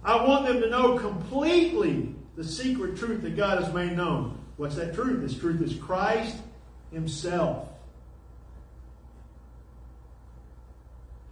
I 0.03 0.25
want 0.25 0.45
them 0.47 0.61
to 0.61 0.69
know 0.69 0.97
completely 0.97 2.15
the 2.35 2.43
secret 2.43 2.97
truth 2.97 3.21
that 3.23 3.35
God 3.35 3.61
has 3.61 3.73
made 3.73 3.97
known. 3.97 4.37
What's 4.57 4.75
that 4.75 4.93
truth? 4.93 5.21
This 5.21 5.37
truth 5.37 5.61
is 5.61 5.75
Christ 5.75 6.37
Himself. 6.91 7.67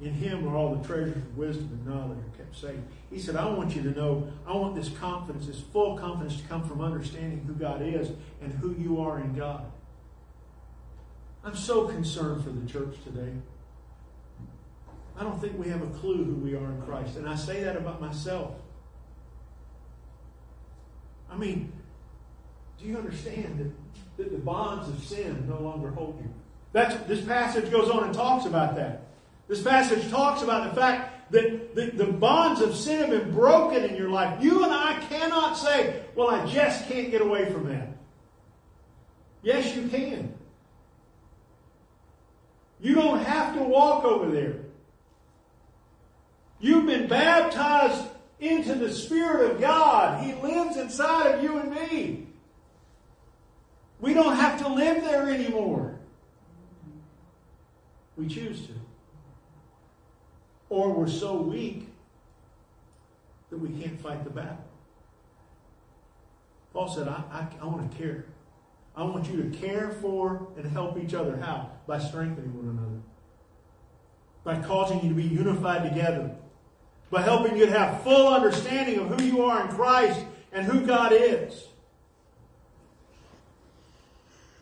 In 0.05 0.13
him 0.13 0.47
are 0.47 0.55
all 0.55 0.75
the 0.75 0.87
treasures 0.87 1.17
of 1.17 1.35
wisdom 1.35 1.67
and 1.71 1.87
knowledge 1.87 2.19
kept 2.37 2.55
safe. 2.55 2.79
He 3.09 3.17
said, 3.17 3.35
I 3.35 3.49
want 3.49 3.75
you 3.75 3.81
to 3.81 3.89
know, 3.89 4.31
I 4.45 4.55
want 4.55 4.75
this 4.75 4.89
confidence, 4.89 5.47
this 5.47 5.59
full 5.59 5.97
confidence 5.97 6.39
to 6.39 6.47
come 6.47 6.63
from 6.63 6.79
understanding 6.79 7.43
who 7.47 7.53
God 7.53 7.81
is 7.81 8.11
and 8.39 8.53
who 8.53 8.75
you 8.77 9.01
are 9.01 9.19
in 9.19 9.33
God. 9.33 9.65
I'm 11.43 11.55
so 11.55 11.87
concerned 11.87 12.43
for 12.43 12.51
the 12.51 12.71
church 12.71 12.97
today. 13.03 13.31
I 15.17 15.23
don't 15.23 15.41
think 15.41 15.57
we 15.57 15.69
have 15.69 15.81
a 15.81 15.87
clue 15.97 16.23
who 16.23 16.35
we 16.35 16.53
are 16.53 16.65
in 16.65 16.83
Christ. 16.83 17.17
And 17.17 17.27
I 17.27 17.35
say 17.35 17.63
that 17.63 17.75
about 17.75 17.99
myself. 17.99 18.51
I 21.31 21.35
mean, 21.35 21.73
do 22.79 22.85
you 22.85 22.95
understand 22.95 23.57
that, 23.57 24.23
that 24.23 24.31
the 24.31 24.37
bonds 24.37 24.87
of 24.87 25.03
sin 25.03 25.47
no 25.49 25.59
longer 25.59 25.89
hold 25.89 26.19
you? 26.21 26.29
That's, 26.73 26.95
this 27.07 27.25
passage 27.25 27.71
goes 27.71 27.89
on 27.89 28.03
and 28.03 28.13
talks 28.13 28.45
about 28.45 28.75
that. 28.75 29.04
This 29.47 29.61
passage 29.61 30.09
talks 30.09 30.41
about 30.41 30.69
the 30.69 30.79
fact 30.79 31.31
that 31.31 31.75
the, 31.75 31.87
the 31.87 32.05
bonds 32.05 32.61
of 32.61 32.75
sin 32.75 33.01
have 33.01 33.09
been 33.09 33.31
broken 33.31 33.83
in 33.83 33.95
your 33.95 34.09
life. 34.09 34.43
You 34.43 34.63
and 34.63 34.73
I 34.73 34.99
cannot 35.09 35.57
say, 35.57 36.03
well, 36.15 36.29
I 36.29 36.45
just 36.45 36.87
can't 36.87 37.11
get 37.11 37.21
away 37.21 37.51
from 37.51 37.67
that. 37.69 37.89
Yes, 39.41 39.75
you 39.75 39.87
can. 39.87 40.33
You 42.79 42.95
don't 42.95 43.19
have 43.19 43.55
to 43.55 43.63
walk 43.63 44.03
over 44.03 44.31
there. 44.31 44.55
You've 46.59 46.85
been 46.85 47.07
baptized 47.07 48.07
into 48.39 48.75
the 48.75 48.91
Spirit 48.91 49.51
of 49.51 49.59
God. 49.59 50.23
He 50.23 50.33
lives 50.33 50.77
inside 50.77 51.35
of 51.35 51.43
you 51.43 51.57
and 51.57 51.71
me. 51.71 52.27
We 53.99 54.13
don't 54.13 54.35
have 54.35 54.59
to 54.59 54.67
live 54.67 55.03
there 55.03 55.29
anymore. 55.29 55.99
We 58.17 58.27
choose 58.27 58.65
to. 58.67 58.73
Or 60.75 60.91
we're 60.91 61.07
so 61.07 61.37
weak 61.37 61.87
that 63.49 63.57
we 63.57 63.69
can't 63.81 63.97
fight 64.01 64.25
the 64.25 64.29
battle. 64.29 64.65
Paul 66.73 66.89
said, 66.89 67.07
I, 67.07 67.23
I, 67.31 67.47
I 67.61 67.65
want 67.65 67.89
to 67.89 67.97
care. 67.97 68.25
I 68.93 69.03
want 69.03 69.29
you 69.29 69.41
to 69.41 69.57
care 69.57 69.91
for 70.01 70.49
and 70.57 70.69
help 70.69 71.01
each 71.01 71.13
other. 71.13 71.37
How? 71.37 71.71
By 71.87 71.97
strengthening 71.99 72.53
one 72.53 72.77
another. 72.77 73.01
By 74.43 74.67
causing 74.67 75.01
you 75.01 75.07
to 75.07 75.15
be 75.15 75.23
unified 75.23 75.87
together. 75.87 76.35
By 77.09 77.21
helping 77.21 77.55
you 77.55 77.67
to 77.67 77.71
have 77.71 78.03
full 78.03 78.27
understanding 78.27 78.99
of 78.99 79.17
who 79.17 79.23
you 79.25 79.43
are 79.43 79.61
in 79.61 79.69
Christ 79.69 80.25
and 80.51 80.65
who 80.65 80.85
God 80.85 81.13
is. 81.13 81.67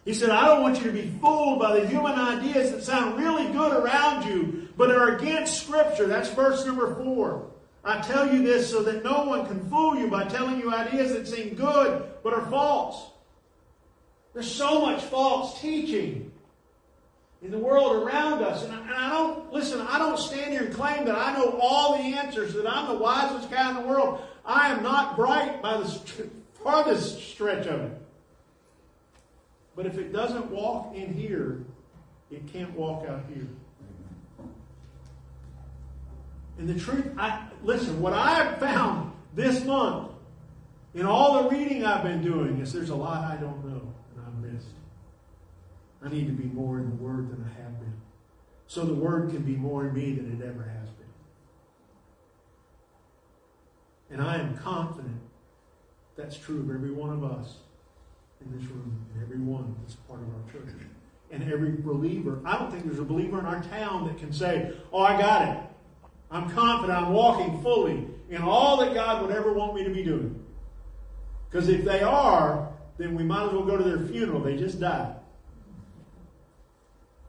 He 0.05 0.13
said, 0.13 0.29
I 0.29 0.47
don't 0.47 0.61
want 0.61 0.79
you 0.79 0.85
to 0.85 0.91
be 0.91 1.09
fooled 1.21 1.59
by 1.59 1.79
the 1.79 1.87
human 1.87 2.13
ideas 2.13 2.71
that 2.71 2.83
sound 2.83 3.17
really 3.17 3.51
good 3.53 3.71
around 3.71 4.25
you, 4.25 4.67
but 4.75 4.91
are 4.91 5.15
against 5.15 5.65
Scripture. 5.65 6.07
That's 6.07 6.29
verse 6.29 6.65
number 6.65 6.95
four. 6.95 7.49
I 7.85 8.01
tell 8.01 8.33
you 8.33 8.43
this 8.43 8.69
so 8.69 8.83
that 8.83 9.03
no 9.03 9.23
one 9.23 9.45
can 9.45 9.69
fool 9.69 9.95
you 9.95 10.07
by 10.07 10.25
telling 10.25 10.59
you 10.59 10.73
ideas 10.73 11.13
that 11.13 11.27
seem 11.27 11.55
good 11.55 12.03
but 12.23 12.33
are 12.33 12.45
false. 12.49 13.11
There's 14.33 14.51
so 14.51 14.81
much 14.81 15.01
false 15.03 15.61
teaching 15.61 16.31
in 17.41 17.51
the 17.51 17.57
world 17.57 17.95
around 18.03 18.41
us. 18.41 18.63
And 18.63 18.73
I, 18.73 18.81
and 18.81 18.93
I, 18.93 19.09
don't, 19.09 19.53
listen, 19.53 19.81
I 19.81 19.99
don't 19.99 20.17
stand 20.17 20.51
here 20.51 20.63
and 20.63 20.73
claim 20.73 21.05
that 21.05 21.15
I 21.15 21.37
know 21.37 21.59
all 21.61 21.97
the 21.97 22.03
answers, 22.03 22.53
that 22.53 22.65
I'm 22.67 22.87
the 22.87 22.99
wisest 23.01 23.51
guy 23.51 23.69
in 23.69 23.75
the 23.75 23.87
world. 23.87 24.21
I 24.45 24.69
am 24.69 24.81
not 24.81 25.15
bright 25.15 25.61
by 25.61 25.77
the 25.77 25.85
farthest 26.63 27.21
stretch 27.31 27.67
of 27.67 27.81
it. 27.81 28.02
But 29.75 29.85
if 29.85 29.97
it 29.97 30.13
doesn't 30.13 30.51
walk 30.51 30.95
in 30.95 31.13
here, 31.13 31.63
it 32.29 32.47
can't 32.47 32.71
walk 32.73 33.07
out 33.07 33.23
here. 33.33 33.47
And 36.57 36.69
the 36.69 36.79
truth, 36.79 37.07
I, 37.17 37.47
listen, 37.63 37.99
what 38.01 38.13
I 38.13 38.35
have 38.35 38.59
found 38.59 39.11
this 39.33 39.63
month 39.65 40.11
in 40.93 41.05
all 41.05 41.43
the 41.43 41.49
reading 41.49 41.83
I've 41.83 42.03
been 42.03 42.23
doing 42.23 42.59
is 42.59 42.71
there's 42.71 42.91
a 42.91 42.95
lot 42.95 43.23
I 43.23 43.35
don't 43.37 43.65
know 43.65 43.81
and 44.15 44.25
I've 44.25 44.53
missed. 44.53 44.67
I 46.03 46.09
need 46.09 46.27
to 46.27 46.33
be 46.33 46.45
more 46.45 46.79
in 46.79 46.89
the 46.89 46.95
Word 46.95 47.31
than 47.31 47.43
I 47.43 47.61
have 47.61 47.79
been. 47.79 47.93
So 48.67 48.85
the 48.85 48.93
Word 48.93 49.31
can 49.31 49.41
be 49.41 49.55
more 49.55 49.87
in 49.87 49.93
me 49.93 50.13
than 50.13 50.39
it 50.39 50.45
ever 50.45 50.63
has 50.63 50.89
been. 50.89 51.07
And 54.11 54.21
I 54.21 54.37
am 54.37 54.55
confident 54.57 55.19
that's 56.15 56.37
true 56.37 56.59
of 56.59 56.69
every 56.69 56.91
one 56.91 57.09
of 57.09 57.23
us 57.23 57.57
in 58.45 58.59
this 58.59 58.69
room, 58.69 59.05
and 59.13 59.23
every 59.23 59.39
one 59.39 59.75
that's 59.81 59.95
part 59.95 60.19
of 60.21 60.27
our 60.27 60.51
church. 60.51 60.73
And 61.31 61.51
every 61.51 61.71
believer. 61.71 62.39
I 62.45 62.59
don't 62.59 62.71
think 62.71 62.85
there's 62.85 62.99
a 62.99 63.03
believer 63.03 63.39
in 63.39 63.45
our 63.45 63.63
town 63.63 64.05
that 64.07 64.19
can 64.19 64.31
say, 64.31 64.71
Oh, 64.91 65.01
I 65.01 65.19
got 65.19 65.47
it. 65.47 65.57
I'm 66.29 66.49
confident 66.51 66.97
I'm 66.97 67.11
walking 67.11 67.61
fully 67.61 68.07
in 68.29 68.41
all 68.41 68.77
that 68.77 68.93
God 68.93 69.21
would 69.21 69.35
ever 69.35 69.51
want 69.51 69.75
me 69.75 69.83
to 69.83 69.89
be 69.89 70.03
doing. 70.03 70.43
Because 71.49 71.69
if 71.69 71.85
they 71.85 72.01
are, 72.01 72.71
then 72.97 73.15
we 73.15 73.23
might 73.23 73.47
as 73.47 73.53
well 73.53 73.63
go 73.63 73.77
to 73.77 73.83
their 73.83 74.07
funeral. 74.07 74.41
They 74.41 74.57
just 74.57 74.79
died. 74.79 75.15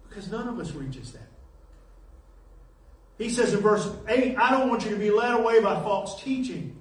Because 0.09 0.31
none 0.31 0.49
of 0.49 0.59
us 0.59 0.73
reaches 0.73 1.13
that. 1.13 1.29
He 3.19 3.29
says 3.29 3.55
in 3.55 3.61
verse 3.61 3.89
8, 4.09 4.37
I 4.37 4.51
don't 4.51 4.69
want 4.69 4.85
you 4.85 4.91
to 4.91 4.97
be 4.97 5.11
led 5.11 5.35
away 5.35 5.61
by 5.61 5.75
false 5.83 6.23
teaching. 6.23 6.81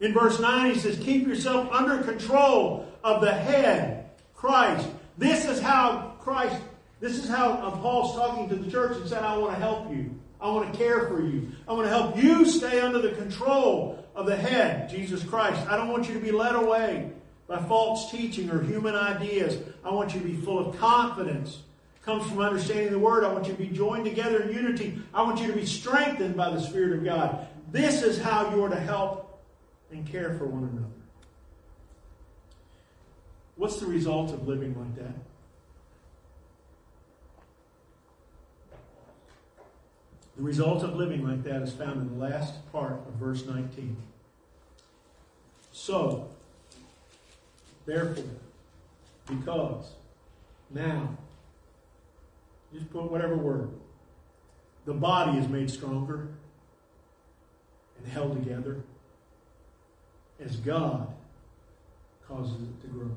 In 0.00 0.12
verse 0.12 0.38
9, 0.38 0.74
he 0.74 0.78
says, 0.78 0.98
Keep 0.98 1.26
yourself 1.26 1.70
under 1.72 2.02
control 2.02 2.86
of 3.02 3.20
the 3.22 3.32
head, 3.32 4.10
Christ. 4.34 4.88
This 5.16 5.46
is 5.46 5.60
how 5.60 6.14
Christ, 6.20 6.60
this 7.00 7.16
is 7.16 7.28
how 7.28 7.52
uh, 7.52 7.70
Paul's 7.70 8.14
talking 8.14 8.48
to 8.50 8.56
the 8.56 8.70
church 8.70 8.96
and 8.98 9.08
said, 9.08 9.22
I 9.22 9.38
want 9.38 9.54
to 9.54 9.58
help 9.58 9.90
you. 9.90 10.10
I 10.40 10.50
want 10.50 10.70
to 10.70 10.78
care 10.78 11.08
for 11.08 11.22
you. 11.22 11.50
I 11.66 11.72
want 11.72 11.86
to 11.86 11.88
help 11.88 12.16
you 12.16 12.44
stay 12.44 12.80
under 12.80 12.98
the 12.98 13.12
control 13.12 14.04
of 14.14 14.26
the 14.26 14.36
head, 14.36 14.90
Jesus 14.90 15.22
Christ. 15.24 15.66
I 15.68 15.76
don't 15.76 15.88
want 15.88 16.08
you 16.08 16.14
to 16.14 16.20
be 16.20 16.30
led 16.30 16.54
away 16.54 17.10
by 17.46 17.62
false 17.62 18.10
teaching 18.10 18.50
or 18.50 18.62
human 18.62 18.94
ideas. 18.94 19.58
I 19.84 19.92
want 19.92 20.14
you 20.14 20.20
to 20.20 20.26
be 20.26 20.36
full 20.36 20.58
of 20.58 20.78
confidence. 20.78 21.60
Comes 22.02 22.26
from 22.28 22.40
understanding 22.40 22.92
the 22.92 22.98
word. 22.98 23.24
I 23.24 23.32
want 23.32 23.46
you 23.46 23.52
to 23.52 23.58
be 23.58 23.68
joined 23.68 24.04
together 24.04 24.42
in 24.42 24.54
unity. 24.54 24.98
I 25.12 25.22
want 25.22 25.40
you 25.40 25.48
to 25.48 25.52
be 25.52 25.66
strengthened 25.66 26.36
by 26.36 26.50
the 26.50 26.60
Spirit 26.60 26.98
of 26.98 27.04
God. 27.04 27.46
This 27.72 28.02
is 28.02 28.20
how 28.20 28.54
you 28.54 28.62
are 28.64 28.68
to 28.68 28.78
help 28.78 29.25
and 29.90 30.06
care 30.06 30.34
for 30.34 30.46
one 30.46 30.64
another. 30.64 30.92
What's 33.56 33.80
the 33.80 33.86
result 33.86 34.32
of 34.32 34.46
living 34.46 34.78
like 34.78 34.96
that? 34.96 35.14
The 40.36 40.42
result 40.42 40.82
of 40.82 40.94
living 40.94 41.26
like 41.26 41.42
that 41.44 41.62
is 41.62 41.72
found 41.72 42.02
in 42.02 42.18
the 42.18 42.24
last 42.26 42.70
part 42.70 43.00
of 43.08 43.14
verse 43.14 43.46
19. 43.46 43.96
So, 45.72 46.28
therefore, 47.86 48.24
because, 49.26 49.92
now, 50.70 51.16
just 52.74 52.90
put 52.90 53.10
whatever 53.10 53.36
word, 53.36 53.70
the 54.84 54.92
body 54.92 55.38
is 55.38 55.48
made 55.48 55.70
stronger 55.70 56.28
and 57.98 58.12
held 58.12 58.36
together 58.44 58.82
as 60.44 60.56
God 60.56 61.08
causes 62.26 62.54
it 62.54 62.82
to 62.82 62.88
grow. 62.88 63.10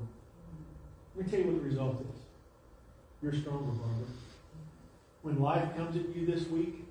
Let 1.16 1.26
me 1.26 1.32
tell 1.32 1.40
you 1.40 1.48
what 1.48 1.64
the 1.64 1.70
result 1.70 2.02
is. 2.02 2.20
You're 3.22 3.34
stronger, 3.34 3.72
Barbara. 3.72 4.06
When 5.22 5.40
life 5.40 5.76
comes 5.76 5.98
at 5.98 6.16
you 6.16 6.26
this 6.26 6.48
week, 6.48 6.86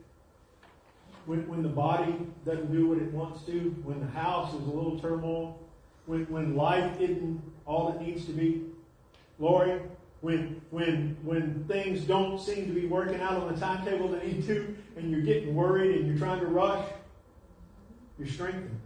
when, 1.26 1.46
when 1.48 1.62
the 1.62 1.68
body 1.68 2.14
doesn't 2.44 2.72
do 2.72 2.88
what 2.88 2.98
it 2.98 3.12
wants 3.12 3.42
to, 3.44 3.74
when 3.84 4.00
the 4.00 4.06
house 4.06 4.52
is 4.54 4.60
a 4.60 4.70
little 4.70 4.98
turmoil, 4.98 5.58
when, 6.06 6.24
when 6.26 6.56
life 6.56 7.00
isn't 7.00 7.40
all 7.66 7.92
it 7.92 8.00
needs 8.02 8.24
to 8.26 8.32
be, 8.32 8.64
Lori, 9.38 9.80
when, 10.20 10.60
when, 10.70 11.16
when 11.22 11.64
things 11.68 12.02
don't 12.02 12.40
seem 12.40 12.66
to 12.66 12.72
be 12.72 12.86
working 12.86 13.20
out 13.20 13.34
on 13.34 13.54
the 13.54 13.60
timetable 13.60 14.08
they 14.08 14.26
need 14.26 14.46
to, 14.46 14.76
and 14.96 15.10
you're 15.10 15.20
getting 15.20 15.54
worried 15.54 15.96
and 15.96 16.08
you're 16.08 16.18
trying 16.18 16.40
to 16.40 16.46
rush, 16.46 16.84
you're 18.18 18.28
strengthened. 18.28 18.80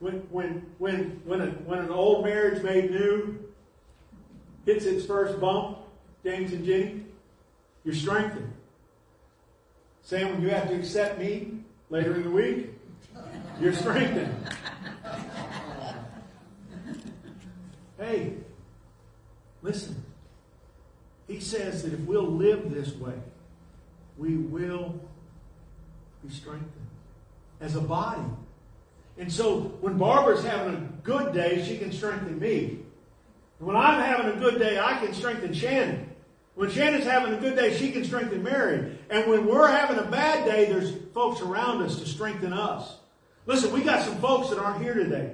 When, 0.00 0.14
when, 0.30 0.66
when, 0.78 1.20
when, 1.24 1.40
a, 1.42 1.46
when 1.46 1.78
an 1.78 1.90
old 1.90 2.24
marriage 2.24 2.62
made 2.62 2.90
new 2.90 3.38
hits 4.64 4.86
its 4.86 5.04
first 5.06 5.38
bump, 5.40 5.78
James 6.24 6.52
and 6.52 6.64
Jenny, 6.64 7.04
you're 7.84 7.94
strengthened. 7.94 8.52
Sam, 10.02 10.32
when 10.32 10.42
you 10.42 10.48
have 10.48 10.68
to 10.68 10.74
accept 10.74 11.18
me 11.18 11.60
later 11.90 12.14
in 12.14 12.24
the 12.24 12.30
week, 12.30 12.70
you're 13.60 13.74
strengthened. 13.74 14.34
hey, 17.98 18.34
listen. 19.62 20.02
He 21.28 21.40
says 21.40 21.82
that 21.82 21.92
if 21.92 22.00
we'll 22.00 22.26
live 22.26 22.74
this 22.74 22.94
way, 22.96 23.14
we 24.16 24.36
will 24.36 24.98
be 26.26 26.32
strengthened 26.32 26.88
as 27.60 27.76
a 27.76 27.80
body. 27.80 28.22
And 29.18 29.32
so 29.32 29.60
when 29.80 29.98
Barbara's 29.98 30.44
having 30.44 30.74
a 30.74 30.80
good 31.02 31.34
day, 31.34 31.64
she 31.66 31.78
can 31.78 31.92
strengthen 31.92 32.38
me. 32.38 32.78
When 33.58 33.76
I'm 33.76 34.00
having 34.00 34.32
a 34.32 34.40
good 34.40 34.58
day, 34.58 34.78
I 34.78 34.98
can 34.98 35.12
strengthen 35.12 35.52
Shannon. 35.52 36.10
When 36.54 36.70
Shannon's 36.70 37.04
having 37.04 37.34
a 37.34 37.36
good 37.38 37.56
day, 37.56 37.76
she 37.76 37.92
can 37.92 38.04
strengthen 38.04 38.42
Mary. 38.42 38.98
And 39.10 39.30
when 39.30 39.46
we're 39.46 39.68
having 39.70 39.98
a 39.98 40.10
bad 40.10 40.44
day, 40.44 40.66
there's 40.66 40.94
folks 41.12 41.40
around 41.40 41.82
us 41.82 41.98
to 42.00 42.06
strengthen 42.06 42.52
us. 42.52 42.96
Listen, 43.46 43.72
we 43.72 43.82
got 43.82 44.04
some 44.04 44.16
folks 44.18 44.50
that 44.50 44.58
aren't 44.58 44.82
here 44.82 44.94
today. 44.94 45.32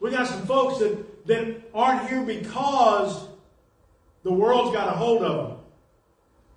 We 0.00 0.10
got 0.10 0.26
some 0.26 0.46
folks 0.46 0.78
that, 0.78 1.26
that 1.26 1.62
aren't 1.74 2.08
here 2.08 2.22
because 2.22 3.26
the 4.22 4.32
world's 4.32 4.74
got 4.74 4.88
a 4.88 4.92
hold 4.92 5.22
of 5.22 5.48
them. 5.48 5.58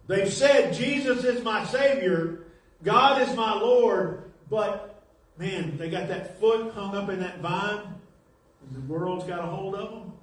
They've 0.08 0.34
said, 0.34 0.74
Jesus 0.74 1.24
is 1.24 1.44
my 1.44 1.66
Savior, 1.66 2.46
God 2.84 3.22
is 3.22 3.36
my 3.36 3.54
Lord, 3.54 4.32
but 4.50 4.89
man, 5.40 5.78
they 5.78 5.90
got 5.90 6.08
that 6.10 6.40
foot 6.40 6.74
hung 6.74 6.96
up 6.96 7.10
in 7.10 7.20
that 7.22 7.40
vine, 7.40 7.80
and 7.80 8.76
the 8.76 8.94
world's 8.94 9.26
got 9.26 9.40
a 9.40 9.48
hold 9.48 9.74
of 9.74 9.90
them. 9.90 10.14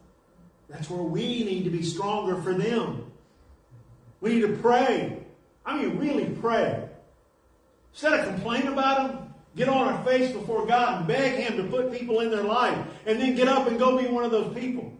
That's 0.69 0.89
where 0.89 1.03
we 1.03 1.43
need 1.43 1.65
to 1.65 1.71
be 1.71 1.83
stronger 1.83 2.41
for 2.41 2.55
them. 2.55 3.11
We 4.21 4.35
need 4.35 4.43
to 4.43 4.57
pray 4.59 5.27
I 5.67 5.83
mean, 5.83 5.99
really 5.99 6.27
pray. 6.41 6.89
Instead 7.93 8.21
of 8.21 8.27
complaining 8.27 8.69
about 8.69 9.09
them, 9.09 9.35
get 9.57 9.69
on 9.69 9.89
our 9.89 10.05
face 10.05 10.31
before 10.31 10.65
God 10.65 10.99
and 10.99 11.09
beg 11.09 11.41
Him 11.41 11.57
to 11.57 11.65
put 11.65 11.93
people 11.93 12.21
in 12.21 12.31
their 12.31 12.45
life, 12.45 12.79
and 13.05 13.21
then 13.21 13.35
get 13.35 13.49
up 13.49 13.67
and 13.67 13.79
go 13.79 13.99
be 13.99 14.07
one 14.07 14.25
of 14.25 14.31
those 14.31 14.55
people. 14.55 14.93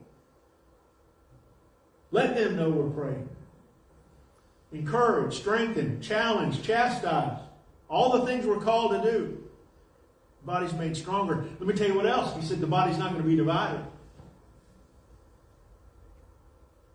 Let 2.11 2.35
them 2.35 2.57
know 2.57 2.69
we're 2.69 2.91
praying. 2.91 3.29
Encourage, 4.73 5.37
strengthen, 5.37 6.01
challenge, 6.01 6.63
chastise. 6.63 7.39
All 7.89 8.19
the 8.19 8.27
things 8.27 8.45
we're 8.45 8.61
called 8.61 8.91
to 9.03 9.11
do. 9.11 9.45
Body's 10.47 10.73
made 10.75 10.97
stronger. 10.97 11.45
Let 11.59 11.69
me 11.69 11.75
tell 11.75 11.89
you 11.89 11.97
what 11.97 12.07
else. 12.07 12.35
He 12.37 12.47
said 12.47 12.61
the 12.61 12.69
body's 12.69 12.99
not 12.99 13.11
going 13.11 13.23
to 13.23 13.29
be 13.29 13.35
divided. 13.35 13.81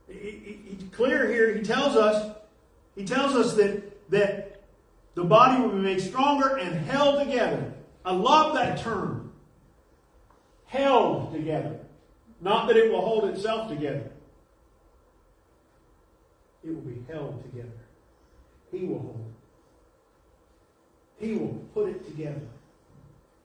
It's 0.07 0.95
clear 0.95 1.29
here. 1.29 1.53
He 1.53 1.61
tells 1.61 1.97
us, 1.97 2.33
he 2.95 3.03
tells 3.03 3.35
us 3.35 3.55
that, 3.55 4.09
that 4.09 4.61
the 5.15 5.25
body 5.25 5.61
will 5.61 5.69
be 5.69 5.81
made 5.81 5.99
stronger 5.99 6.57
and 6.57 6.73
held 6.85 7.19
together. 7.25 7.73
I 8.05 8.13
love 8.13 8.53
that 8.53 8.79
term. 8.79 9.33
Held 10.67 11.33
together. 11.33 11.77
Not 12.39 12.69
that 12.69 12.77
it 12.77 12.89
will 12.89 13.01
hold 13.01 13.25
itself 13.25 13.67
together. 13.67 14.09
It 16.63 16.69
will 16.69 16.81
be 16.81 17.03
held 17.11 17.43
together. 17.43 17.67
He 18.71 18.85
will 18.85 18.99
hold 18.99 19.25
it. 21.19 21.25
He 21.25 21.35
will 21.35 21.65
put 21.73 21.89
it 21.89 22.05
together 22.05 22.47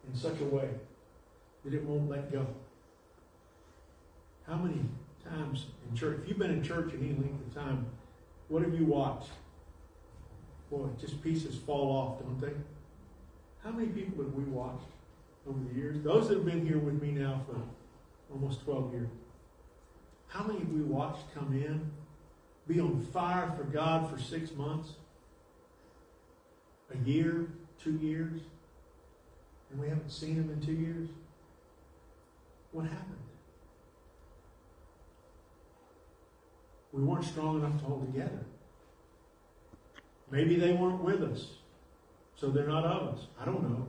in 0.09 0.19
such 0.19 0.41
a 0.41 0.45
way 0.45 0.69
that 1.65 1.75
it 1.75 1.83
won't 1.85 2.09
let 2.09 2.31
go. 2.33 2.47
How 4.47 4.57
many 4.57 4.81
times 5.25 5.67
in 5.89 5.97
church, 5.97 6.21
if 6.23 6.29
you've 6.29 6.39
been 6.39 6.53
in 6.53 6.63
church 6.63 6.93
any 6.95 7.09
length 7.09 7.47
of 7.47 7.55
time, 7.55 7.87
what 8.49 8.63
have 8.63 8.75
you 8.75 8.85
watched? 8.85 9.31
Boy, 10.71 10.87
just 11.01 11.23
pieces 11.23 11.57
fall 11.57 11.91
off, 11.91 12.23
don't 12.23 12.41
they? 12.41 12.57
How 13.65 13.71
many 13.71 13.89
people 13.89 14.23
have 14.23 14.33
we 14.35 14.45
watched 14.45 14.87
over 15.49 15.59
the 15.69 15.75
years? 15.75 16.01
Those 16.03 16.29
that 16.29 16.39
have 16.39 16.47
been 16.47 16.65
here 16.65 16.79
with 16.79 17.03
me 17.03 17.11
now 17.11 17.41
for 17.49 17.61
almost 18.33 18.65
12 18.65 18.93
years. 18.93 19.09
How 20.29 20.45
many 20.45 20.61
have 20.61 20.69
we 20.69 20.83
watched 20.83 21.35
come 21.35 21.53
in, 21.53 21.91
be 22.69 22.81
on 22.81 23.01
fire 23.13 23.53
for 23.57 23.65
God 23.65 24.11
for 24.11 24.21
six 24.21 24.53
months, 24.53 24.91
a 26.93 27.09
year, 27.09 27.49
two 27.83 27.97
years, 27.97 28.41
and 29.71 29.81
we 29.81 29.89
haven't 29.89 30.11
seen 30.11 30.37
them 30.37 30.51
in 30.51 30.65
two 30.65 30.73
years? 30.73 31.09
What 32.73 32.85
happened? 32.85 33.17
We 36.93 37.03
weren't 37.03 37.25
strong 37.25 37.57
enough 37.57 37.79
to 37.81 37.85
hold 37.85 38.13
together. 38.13 38.45
Maybe 40.31 40.57
they 40.57 40.73
weren't 40.73 41.03
with 41.03 41.23
us, 41.23 41.47
so 42.37 42.51
they're 42.51 42.67
not 42.67 42.85
of 42.85 43.15
us. 43.15 43.27
I 43.41 43.45
don't 43.45 43.63
know. 43.63 43.87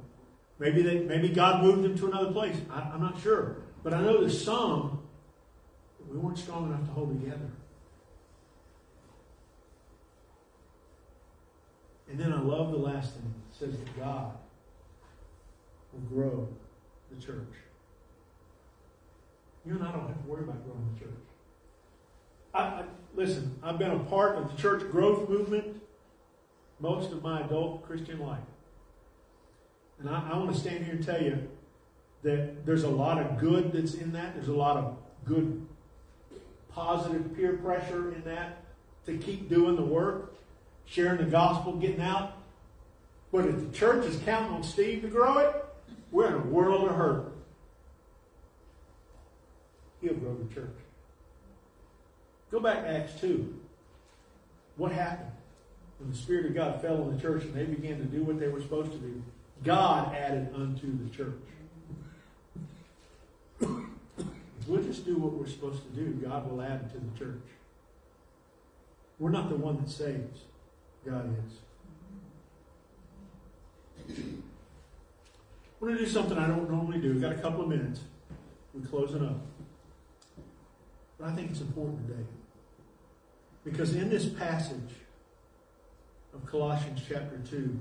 Maybe 0.60 0.82
they, 0.82 1.00
maybe 1.00 1.30
God 1.30 1.64
moved 1.64 1.84
them 1.84 1.98
to 1.98 2.08
another 2.08 2.32
place. 2.32 2.58
I, 2.70 2.82
I'm 2.82 3.02
not 3.02 3.20
sure, 3.22 3.58
but 3.84 3.94
I 3.94 4.02
know 4.02 4.20
there's 4.20 4.44
some 4.44 4.98
we 6.10 6.18
weren't 6.18 6.38
strong 6.38 6.68
enough 6.68 6.86
to 6.86 6.92
hold 6.92 7.22
together. 7.22 7.50
And 12.10 12.20
then 12.20 12.32
I 12.32 12.40
love 12.40 12.72
the 12.72 12.78
last 12.78 13.14
thing. 13.14 13.34
It 13.52 13.58
says 13.58 13.78
that 13.78 14.00
God 14.00 14.32
will 15.98 16.18
grow 16.18 16.48
the 17.12 17.26
church. 17.26 17.54
You 19.66 19.74
and 19.74 19.84
I 19.84 19.92
don't 19.92 20.08
have 20.08 20.24
to 20.24 20.30
worry 20.30 20.44
about 20.44 20.64
growing 20.66 20.90
the 20.94 21.00
church. 21.00 21.20
I, 22.54 22.60
I, 22.60 22.84
listen, 23.16 23.60
I've 23.62 23.78
been 23.78 23.92
a 23.92 24.00
part 24.00 24.38
of 24.38 24.50
the 24.50 24.62
church 24.62 24.90
growth 24.92 25.28
movement 25.28 25.82
most 26.80 27.12
of 27.12 27.24
my 27.24 27.42
adult 27.42 27.84
Christian 27.86 28.20
life. 28.20 28.40
And 30.00 30.10
I, 30.10 30.30
I 30.32 30.38
want 30.38 30.54
to 30.54 30.60
stand 30.60 30.86
here 30.86 30.96
and 30.96 31.06
tell 31.06 31.22
you 31.22 31.48
that 32.24 32.66
there's 32.66 32.84
a 32.84 32.90
lot 32.90 33.20
of 33.20 33.40
good 33.40 33.72
that's 33.72 33.96
in 33.96 34.12
that. 34.14 34.36
There's 34.36 34.48
a 34.48 34.54
lot 34.54 34.78
of 34.78 34.98
good, 35.26 35.66
positive 36.72 37.36
peer 37.36 37.54
pressure 37.54 38.14
in 38.14 38.24
that 38.26 38.64
to 39.06 39.18
keep 39.18 39.50
doing 39.50 39.76
the 39.76 39.84
work, 39.84 40.36
sharing 40.86 41.18
the 41.18 41.32
gospel, 41.32 41.74
getting 41.74 42.02
out. 42.02 42.34
But 43.32 43.46
if 43.46 43.60
the 43.60 43.78
church 43.78 44.06
is 44.06 44.18
counting 44.24 44.52
on 44.52 44.64
Steve 44.64 45.02
to 45.02 45.08
grow 45.08 45.40
it, 45.40 45.66
we're 46.12 46.28
in 46.28 46.34
a 46.34 46.46
world 46.46 46.88
of 46.90 46.96
hurt. 46.96 47.34
He'll 50.02 50.14
grow 50.14 50.36
the 50.36 50.54
church. 50.54 50.76
Go 52.52 52.60
back 52.60 52.84
to 52.84 52.90
Acts 52.90 53.20
2. 53.20 53.54
What 54.78 54.92
happened? 54.92 55.32
When 56.00 56.12
the 56.12 56.18
Spirit 56.18 56.46
of 56.46 56.56
God 56.56 56.82
fell 56.82 57.02
on 57.02 57.16
the 57.16 57.22
church 57.22 57.44
and 57.44 57.54
they 57.54 57.66
began 57.66 57.98
to 57.98 58.06
do 58.06 58.24
what 58.24 58.40
they 58.40 58.48
were 58.48 58.62
supposed 58.62 58.92
to 58.92 58.98
do, 58.98 59.24
God 59.64 60.14
added 60.16 60.50
unto 60.56 60.98
the 61.04 61.10
church. 61.16 61.34
We'll 64.68 64.84
just 64.84 65.06
do 65.06 65.16
what 65.18 65.34
we're 65.34 65.48
supposed 65.48 65.82
to 65.84 65.90
do, 65.90 66.12
God 66.28 66.52
will 66.52 66.62
add 66.62 66.92
to 66.92 66.98
the 67.00 67.18
church. 67.18 67.42
We're 69.18 69.32
not 69.32 69.50
the 69.50 69.56
one 69.56 69.78
that 69.78 69.90
saves, 69.90 70.42
God 71.06 71.34
is. 71.48 71.54
I 75.80 75.86
want 75.86 75.98
to 75.98 76.06
do 76.06 76.10
something 76.10 76.38
I 76.38 76.48
don't 76.48 76.70
normally 76.70 77.00
do. 77.00 77.14
We've 77.14 77.22
got 77.22 77.34
a 77.34 77.40
couple 77.40 77.62
of 77.62 77.70
minutes. 77.70 78.02
We're 78.74 78.88
closing 78.88 79.24
up. 79.24 79.40
But 81.20 81.30
I 81.30 81.36
think 81.36 81.52
it's 81.52 81.62
important 81.62 82.08
today. 82.08 82.24
Because 83.64 83.96
in 83.96 84.10
this 84.10 84.26
passage 84.26 84.96
of 86.34 86.46
Colossians 86.46 87.02
chapter 87.08 87.40
2, 87.50 87.80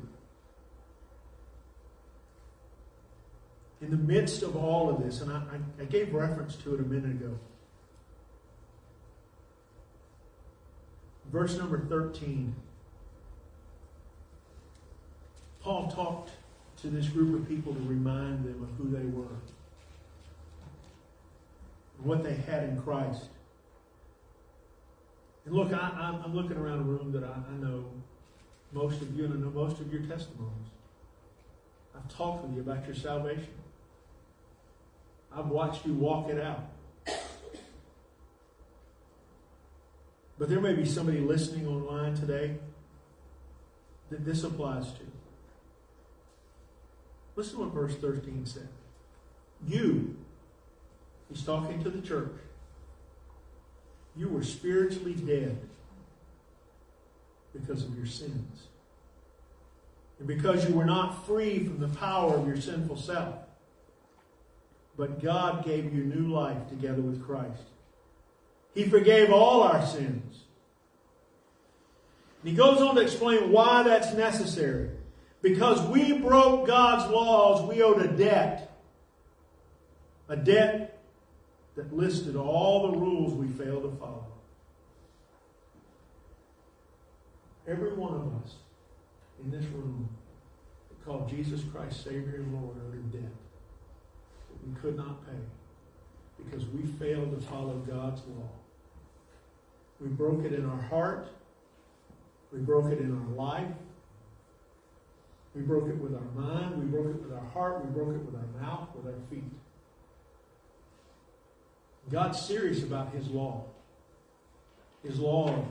in 3.82 3.90
the 3.90 3.96
midst 3.96 4.42
of 4.42 4.56
all 4.56 4.90
of 4.90 5.02
this, 5.02 5.20
and 5.20 5.32
I, 5.32 5.42
I, 5.80 5.84
gave 5.84 6.12
reference 6.12 6.56
to 6.56 6.74
it 6.74 6.80
a 6.80 6.82
minute 6.82 7.10
ago, 7.12 7.38
verse 11.30 11.56
number 11.56 11.78
13, 11.78 12.54
Paul 15.60 15.90
talked 15.90 16.30
to 16.86 16.92
this 16.92 17.08
group 17.08 17.34
of 17.34 17.48
people 17.48 17.74
to 17.74 17.80
remind 17.80 18.44
them 18.44 18.62
of 18.62 18.68
who 18.78 18.96
they 18.96 19.04
were, 19.06 19.26
what 21.98 22.22
they 22.22 22.34
had 22.34 22.62
in 22.64 22.80
Christ. 22.80 23.24
And 25.44 25.54
look, 25.54 25.72
I, 25.72 26.20
am 26.24 26.34
looking 26.34 26.56
around 26.56 26.80
a 26.80 26.82
room 26.82 27.10
that 27.12 27.24
I, 27.24 27.34
I 27.50 27.56
know 27.60 27.84
most 28.72 29.02
of 29.02 29.16
you, 29.16 29.24
and 29.24 29.34
I 29.34 29.36
know 29.38 29.50
most 29.50 29.80
of 29.80 29.92
your 29.92 30.02
testimonies. 30.02 30.70
I've 31.96 32.08
talked 32.08 32.44
with 32.44 32.54
you 32.54 32.60
about 32.60 32.86
your 32.86 32.94
salvation. 32.94 33.48
I've 35.34 35.48
watched 35.48 35.86
you 35.86 35.94
walk 35.94 36.28
it 36.28 36.40
out. 36.40 36.70
But 40.38 40.50
there 40.50 40.60
may 40.60 40.74
be 40.74 40.84
somebody 40.84 41.18
listening 41.18 41.66
online 41.66 42.14
today 42.14 42.58
that 44.10 44.24
this 44.24 44.44
applies 44.44 44.92
to. 44.92 45.15
Listen 47.36 47.58
to 47.58 47.64
what 47.64 47.74
verse 47.74 47.94
13 47.96 48.46
said. 48.46 48.68
You, 49.66 50.16
he's 51.30 51.42
talking 51.42 51.82
to 51.82 51.90
the 51.90 52.00
church, 52.00 52.32
you 54.16 54.28
were 54.28 54.42
spiritually 54.42 55.12
dead 55.12 55.58
because 57.52 57.84
of 57.84 57.96
your 57.96 58.06
sins. 58.06 58.68
And 60.18 60.26
because 60.26 60.66
you 60.66 60.74
were 60.74 60.86
not 60.86 61.26
free 61.26 61.64
from 61.64 61.78
the 61.78 61.88
power 61.88 62.34
of 62.34 62.46
your 62.46 62.56
sinful 62.56 62.96
self. 62.96 63.34
But 64.96 65.22
God 65.22 65.62
gave 65.64 65.94
you 65.94 66.04
new 66.04 66.32
life 66.32 66.68
together 66.70 67.02
with 67.02 67.22
Christ. 67.22 67.64
He 68.74 68.84
forgave 68.84 69.30
all 69.30 69.62
our 69.62 69.84
sins. 69.84 70.44
And 72.40 72.50
he 72.50 72.56
goes 72.56 72.80
on 72.80 72.94
to 72.94 73.02
explain 73.02 73.50
why 73.50 73.82
that's 73.82 74.14
necessary. 74.14 74.90
Because 75.42 75.80
we 75.88 76.12
broke 76.14 76.66
God's 76.66 77.10
laws, 77.10 77.68
we 77.68 77.82
owed 77.82 78.02
a 78.02 78.08
debt. 78.08 78.78
A 80.28 80.36
debt 80.36 80.98
that 81.76 81.94
listed 81.94 82.36
all 82.36 82.90
the 82.90 82.98
rules 82.98 83.34
we 83.34 83.48
failed 83.48 83.82
to 83.82 83.96
follow. 83.98 84.26
Every 87.68 87.92
one 87.94 88.14
of 88.14 88.44
us 88.44 88.54
in 89.44 89.50
this 89.50 89.64
room 89.66 90.08
that 90.88 91.04
called 91.04 91.28
Jesus 91.28 91.62
Christ 91.72 92.02
Savior 92.02 92.36
and 92.36 92.54
Lord 92.54 92.76
owed 92.86 92.94
a 92.94 93.16
debt 93.16 93.32
that 94.50 94.68
we 94.68 94.80
could 94.80 94.96
not 94.96 95.24
pay 95.26 95.38
because 96.44 96.66
we 96.66 96.82
failed 96.98 97.38
to 97.38 97.46
follow 97.46 97.76
God's 97.86 98.22
law. 98.28 98.48
We 100.00 100.08
broke 100.08 100.44
it 100.44 100.52
in 100.52 100.66
our 100.66 100.80
heart. 100.82 101.28
We 102.52 102.60
broke 102.60 102.92
it 102.92 103.00
in 103.00 103.12
our 103.12 103.34
life. 103.34 103.74
We 105.56 105.62
broke 105.62 105.88
it 105.88 105.96
with 105.96 106.14
our 106.14 106.20
mind. 106.34 106.78
We 106.78 106.84
broke 106.84 107.06
it 107.06 107.22
with 107.22 107.32
our 107.32 107.46
heart. 107.54 107.82
We 107.82 107.90
broke 107.90 108.14
it 108.14 108.22
with 108.26 108.34
our 108.34 108.60
mouth, 108.60 108.88
with 108.94 109.06
our 109.06 109.18
feet. 109.30 109.42
God's 112.10 112.38
serious 112.38 112.82
about 112.82 113.14
His 113.14 113.28
law, 113.28 113.64
His 115.02 115.18
law 115.18 115.48
of 115.48 115.64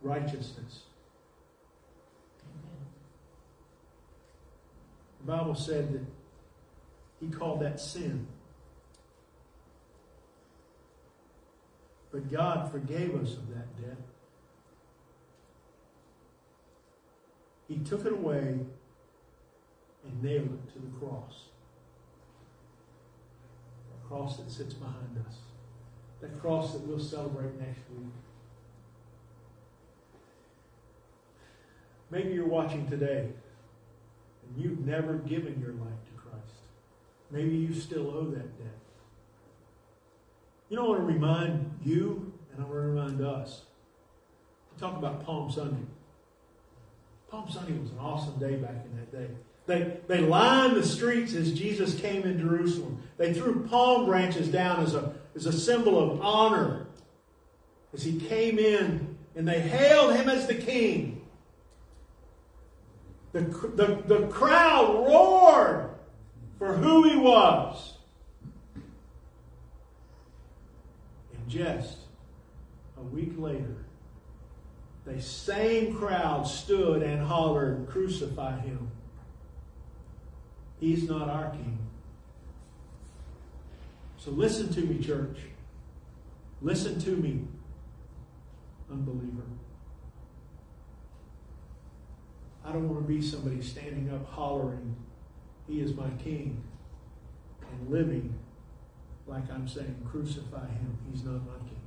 righteousness. 0.00 0.84
The 5.20 5.30
Bible 5.30 5.54
said 5.54 5.92
that 5.92 6.04
He 7.20 7.28
called 7.28 7.60
that 7.60 7.78
sin. 7.78 8.26
But 12.10 12.32
God 12.32 12.72
forgave 12.72 13.14
us 13.14 13.34
of 13.34 13.46
that 13.50 13.78
debt 13.80 13.98
He 17.70 17.78
took 17.78 18.04
it 18.04 18.12
away 18.12 18.58
and 20.04 20.22
nailed 20.22 20.52
it 20.52 20.72
to 20.72 20.80
the 20.80 20.90
cross. 20.98 21.44
The 24.02 24.08
cross 24.08 24.38
that 24.38 24.50
sits 24.50 24.74
behind 24.74 25.24
us. 25.24 25.36
That 26.20 26.40
cross 26.40 26.72
that 26.72 26.80
we'll 26.80 26.98
celebrate 26.98 27.56
next 27.60 27.82
week. 27.96 28.10
Maybe 32.10 32.34
you're 32.34 32.48
watching 32.48 32.90
today 32.90 33.28
and 33.28 34.62
you've 34.62 34.84
never 34.84 35.14
given 35.14 35.60
your 35.60 35.74
life 35.74 36.04
to 36.06 36.20
Christ. 36.20 36.64
Maybe 37.30 37.54
you 37.54 37.72
still 37.72 38.10
owe 38.10 38.30
that 38.30 38.58
debt. 38.58 38.80
You 40.68 40.76
know, 40.76 40.86
I 40.86 40.88
want 40.88 41.00
to 41.02 41.06
remind 41.06 41.78
you, 41.84 42.32
and 42.52 42.64
I 42.64 42.64
want 42.64 42.74
to 42.74 42.80
remind 42.80 43.20
us. 43.20 43.62
We 44.72 44.80
talk 44.80 44.96
about 44.96 45.24
Palm 45.24 45.52
Sunday. 45.52 45.86
Palm 47.30 47.48
Sunday 47.48 47.78
was 47.78 47.92
an 47.92 47.98
awesome 47.98 48.38
day 48.40 48.56
back 48.56 48.84
in 48.84 48.96
that 48.96 49.12
day. 49.12 49.28
They, 49.66 49.98
they 50.08 50.20
lined 50.20 50.76
the 50.76 50.84
streets 50.84 51.32
as 51.34 51.52
Jesus 51.52 51.94
came 51.94 52.24
in 52.24 52.40
Jerusalem. 52.40 53.02
They 53.18 53.32
threw 53.32 53.66
palm 53.68 54.06
branches 54.06 54.48
down 54.48 54.82
as 54.82 54.94
a, 54.94 55.14
as 55.36 55.46
a 55.46 55.52
symbol 55.52 55.98
of 55.98 56.20
honor 56.20 56.88
as 57.94 58.02
he 58.02 58.18
came 58.18 58.58
in, 58.58 59.16
and 59.36 59.46
they 59.46 59.60
hailed 59.60 60.14
him 60.14 60.28
as 60.28 60.48
the 60.48 60.54
king. 60.54 61.24
The, 63.32 63.42
the, 63.42 64.02
the 64.06 64.26
crowd 64.26 65.06
roared 65.06 65.90
for 66.58 66.74
who 66.74 67.08
he 67.08 67.16
was. 67.16 67.94
And 68.74 68.82
just 71.48 71.98
a 72.98 73.02
week 73.02 73.34
later, 73.36 73.84
the 75.14 75.20
same 75.20 75.94
crowd 75.94 76.46
stood 76.46 77.02
and 77.02 77.22
hollered, 77.22 77.86
Crucify 77.88 78.60
him. 78.60 78.90
He's 80.78 81.08
not 81.08 81.28
our 81.28 81.50
king. 81.50 81.78
So 84.18 84.30
listen 84.30 84.72
to 84.74 84.80
me, 84.80 85.02
church. 85.02 85.38
Listen 86.62 87.00
to 87.00 87.10
me, 87.16 87.44
unbeliever. 88.90 89.42
I 92.64 92.72
don't 92.72 92.88
want 92.88 93.06
to 93.06 93.08
be 93.08 93.22
somebody 93.22 93.62
standing 93.62 94.10
up 94.12 94.30
hollering, 94.30 94.94
He 95.66 95.80
is 95.80 95.94
my 95.94 96.10
king, 96.22 96.62
and 97.62 97.90
living 97.90 98.38
like 99.30 99.50
I'm 99.52 99.68
saying, 99.68 99.96
Crucify 100.10 100.66
him. 100.66 100.98
He's 101.10 101.24
not 101.24 101.46
my 101.46 101.58
king. 101.68 101.79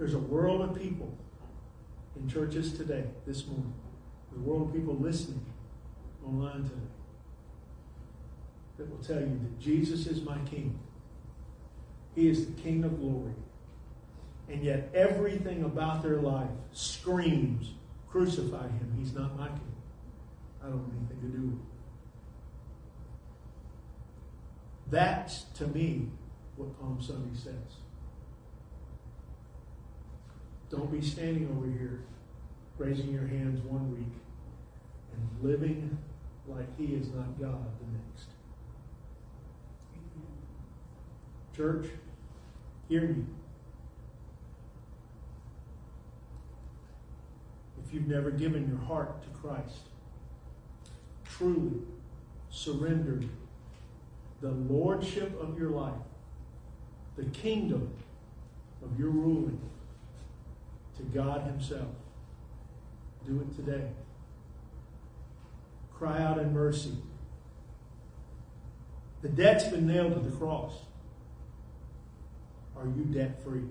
There's 0.00 0.14
a 0.14 0.18
world 0.18 0.62
of 0.62 0.80
people 0.80 1.14
in 2.16 2.26
churches 2.26 2.72
today, 2.72 3.04
this 3.26 3.46
morning, 3.46 3.74
a 4.34 4.40
world 4.40 4.68
of 4.68 4.74
people 4.74 4.94
listening 4.94 5.44
online 6.26 6.62
today, 6.62 6.90
that 8.78 8.90
will 8.90 9.04
tell 9.04 9.20
you 9.20 9.26
that 9.26 9.60
Jesus 9.60 10.06
is 10.06 10.22
my 10.22 10.38
king. 10.46 10.78
He 12.14 12.30
is 12.30 12.46
the 12.46 12.52
king 12.62 12.82
of 12.84 12.98
glory. 12.98 13.34
And 14.48 14.64
yet 14.64 14.88
everything 14.94 15.64
about 15.64 16.02
their 16.02 16.16
life 16.16 16.48
screams, 16.72 17.74
crucify 18.08 18.68
him. 18.68 18.94
He's 18.98 19.12
not 19.12 19.38
my 19.38 19.48
king. 19.48 19.76
I 20.64 20.70
don't 20.70 20.78
have 20.78 20.96
anything 20.96 21.30
to 21.30 21.36
do 21.36 21.44
with 21.44 21.58
it. 21.58 21.64
That's, 24.90 25.42
to 25.58 25.66
me, 25.66 26.08
what 26.56 26.80
Palm 26.80 27.02
Sunday 27.02 27.36
says. 27.36 27.76
Don't 30.70 30.90
be 30.92 31.02
standing 31.02 31.48
over 31.56 31.66
here 31.66 32.04
raising 32.78 33.12
your 33.12 33.26
hands 33.26 33.60
one 33.64 33.90
week 33.90 34.14
and 35.12 35.50
living 35.50 35.98
like 36.46 36.66
he 36.78 36.94
is 36.94 37.08
not 37.08 37.38
God 37.40 37.66
the 37.80 37.86
next. 37.98 38.30
Church, 41.56 41.90
hear 42.88 43.02
me. 43.02 43.24
If 47.84 47.92
you've 47.92 48.06
never 48.06 48.30
given 48.30 48.68
your 48.68 48.78
heart 48.78 49.22
to 49.24 49.28
Christ, 49.30 49.80
truly 51.24 51.80
surrendered 52.48 53.28
the 54.40 54.52
lordship 54.52 55.38
of 55.40 55.58
your 55.58 55.70
life, 55.70 55.92
the 57.16 57.24
kingdom 57.24 57.92
of 58.82 58.98
your 58.98 59.10
ruling 59.10 59.60
to 61.00 61.18
God 61.18 61.42
Himself, 61.42 61.88
do 63.26 63.40
it 63.40 63.56
today. 63.56 63.88
Cry 65.94 66.22
out 66.22 66.38
in 66.38 66.52
mercy. 66.52 66.96
The 69.22 69.28
debt's 69.28 69.64
been 69.64 69.86
nailed 69.86 70.14
to 70.14 70.20
the 70.20 70.34
cross. 70.36 70.72
Are 72.76 72.86
you 72.86 73.04
debt 73.04 73.42
free? 73.44 73.64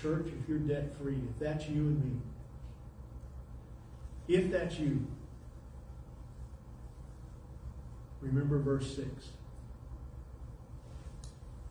Church, 0.00 0.26
if 0.26 0.48
you're 0.48 0.58
debt 0.58 0.96
free, 0.98 1.18
if 1.30 1.38
that's 1.38 1.68
you 1.68 1.82
and 1.82 2.04
me, 2.04 2.20
if 4.28 4.50
that's 4.50 4.78
you, 4.78 5.06
remember 8.22 8.58
verse 8.58 8.96
6. 8.96 9.08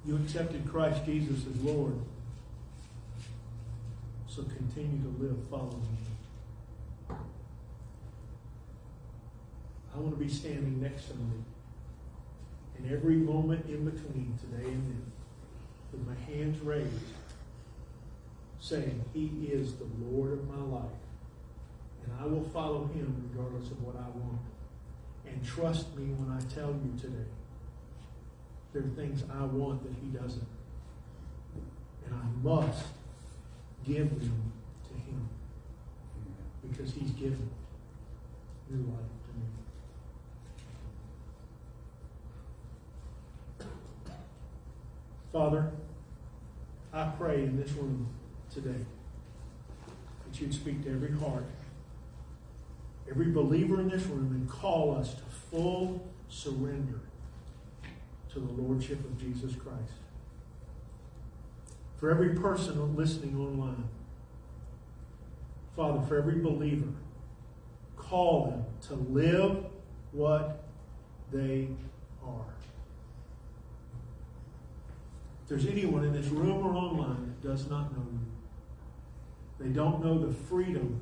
You 0.05 0.15
accepted 0.17 0.69
Christ 0.69 1.05
Jesus 1.05 1.45
as 1.47 1.61
Lord, 1.61 1.95
so 4.33 4.43
continue 4.43 5.01
to 5.03 5.21
live 5.21 5.35
following 5.49 5.81
Him. 5.81 7.17
I 9.93 9.99
want 9.99 10.17
to 10.17 10.23
be 10.23 10.29
standing 10.29 10.81
next 10.81 11.09
Sunday, 11.09 11.43
and 12.77 12.89
every 12.89 13.17
moment 13.17 13.65
in 13.65 13.83
between 13.83 14.39
today 14.39 14.69
and 14.69 14.87
then, 14.87 15.11
with 15.91 16.07
my 16.07 16.15
hands 16.33 16.61
raised, 16.61 16.87
saying, 18.61 19.03
He 19.13 19.49
is 19.51 19.73
the 19.73 19.87
Lord 20.01 20.31
of 20.31 20.47
my 20.47 20.77
life. 20.77 20.91
And 22.05 22.13
I 22.21 22.25
will 22.25 22.47
follow 22.53 22.89
Him 22.93 23.29
regardless 23.29 23.69
of 23.69 23.83
what 23.83 23.97
I 23.97 24.07
want. 24.17 24.39
And 25.27 25.43
trust 25.43 25.93
me 25.97 26.05
when 26.13 26.31
I 26.31 26.39
tell 26.55 26.69
you 26.69 26.97
today, 26.97 27.29
there 28.71 28.83
are 28.83 28.95
things 28.95 29.25
I 29.29 29.43
want 29.43 29.83
that 29.83 29.93
He 30.01 30.07
doesn't. 30.07 30.47
And 32.05 32.15
I 32.15 32.23
must 32.41 32.85
give 33.85 34.09
them 34.09 34.51
to 34.87 34.93
Him 34.93 35.29
because 36.69 36.93
He's 36.93 37.11
given 37.11 37.49
new 38.69 38.83
life 38.91 39.11
to 43.59 43.65
me. 43.65 43.67
Father, 45.31 45.71
I 46.93 47.05
pray 47.17 47.43
in 47.43 47.59
this 47.61 47.71
room 47.71 48.07
today 48.53 48.85
that 50.25 50.41
you'd 50.41 50.53
speak 50.53 50.83
to 50.83 50.89
every 50.91 51.17
heart, 51.17 51.45
every 53.09 53.31
believer 53.31 53.79
in 53.79 53.89
this 53.89 54.03
room, 54.03 54.31
and 54.31 54.49
call 54.49 54.95
us 54.95 55.13
to 55.13 55.23
full 55.49 56.05
surrender 56.29 56.99
to 58.33 58.39
the 58.39 58.51
Lordship 58.61 58.99
of 59.05 59.17
Jesus 59.17 59.55
Christ. 59.55 59.93
For 62.01 62.09
every 62.09 62.29
person 62.29 62.95
listening 62.95 63.37
online, 63.37 63.87
Father, 65.75 66.01
for 66.07 66.17
every 66.17 66.39
believer, 66.39 66.87
call 67.95 68.47
them 68.47 68.65
to 68.87 68.95
live 69.13 69.65
what 70.11 70.63
they 71.31 71.67
are. 72.25 72.55
If 75.43 75.49
there's 75.49 75.67
anyone 75.67 76.03
in 76.03 76.11
this 76.11 76.25
room 76.29 76.65
or 76.65 76.73
online 76.73 77.35
that 77.39 77.47
does 77.47 77.69
not 77.69 77.95
know 77.95 78.03
you, 78.11 78.19
they 79.59 79.69
don't 79.69 80.03
know 80.03 80.17
the 80.17 80.33
freedom 80.33 80.99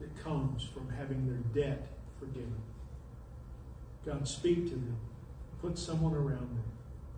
that 0.00 0.22
comes 0.22 0.64
from 0.64 0.90
having 0.90 1.26
their 1.26 1.64
debt 1.64 1.88
forgiven. 2.20 2.56
God, 4.04 4.28
speak 4.28 4.64
to 4.64 4.74
them. 4.74 4.98
Put 5.62 5.78
someone 5.78 6.12
around 6.12 6.40
them. 6.40 6.64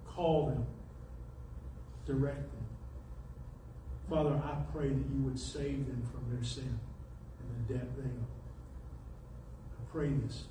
Call 0.06 0.46
them. 0.46 0.64
Direct 2.08 2.50
them. 2.52 2.66
Father, 4.08 4.40
I 4.42 4.56
pray 4.72 4.88
that 4.88 4.94
you 5.14 5.22
would 5.24 5.38
save 5.38 5.86
them 5.86 6.02
from 6.10 6.34
their 6.34 6.42
sin 6.42 6.80
and 7.38 7.68
the 7.68 7.74
debt 7.74 7.96
they 7.98 8.04
owe. 8.04 8.26
I 9.78 9.92
pray 9.92 10.08
this 10.24 10.44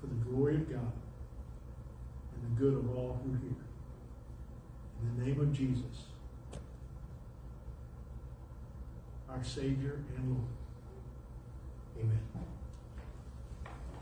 for 0.00 0.06
the 0.06 0.14
glory 0.14 0.54
of 0.54 0.70
God 0.72 0.92
and 2.34 2.56
the 2.56 2.60
good 2.60 2.72
of 2.72 2.96
all 2.96 3.20
who 3.22 3.32
hear. 3.32 3.56
In 5.02 5.18
the 5.18 5.26
name 5.26 5.40
of 5.40 5.52
Jesus, 5.52 6.06
our 9.28 9.44
Savior 9.44 10.00
and 10.16 10.30
Lord. 10.30 10.48
Amen. 12.00 12.51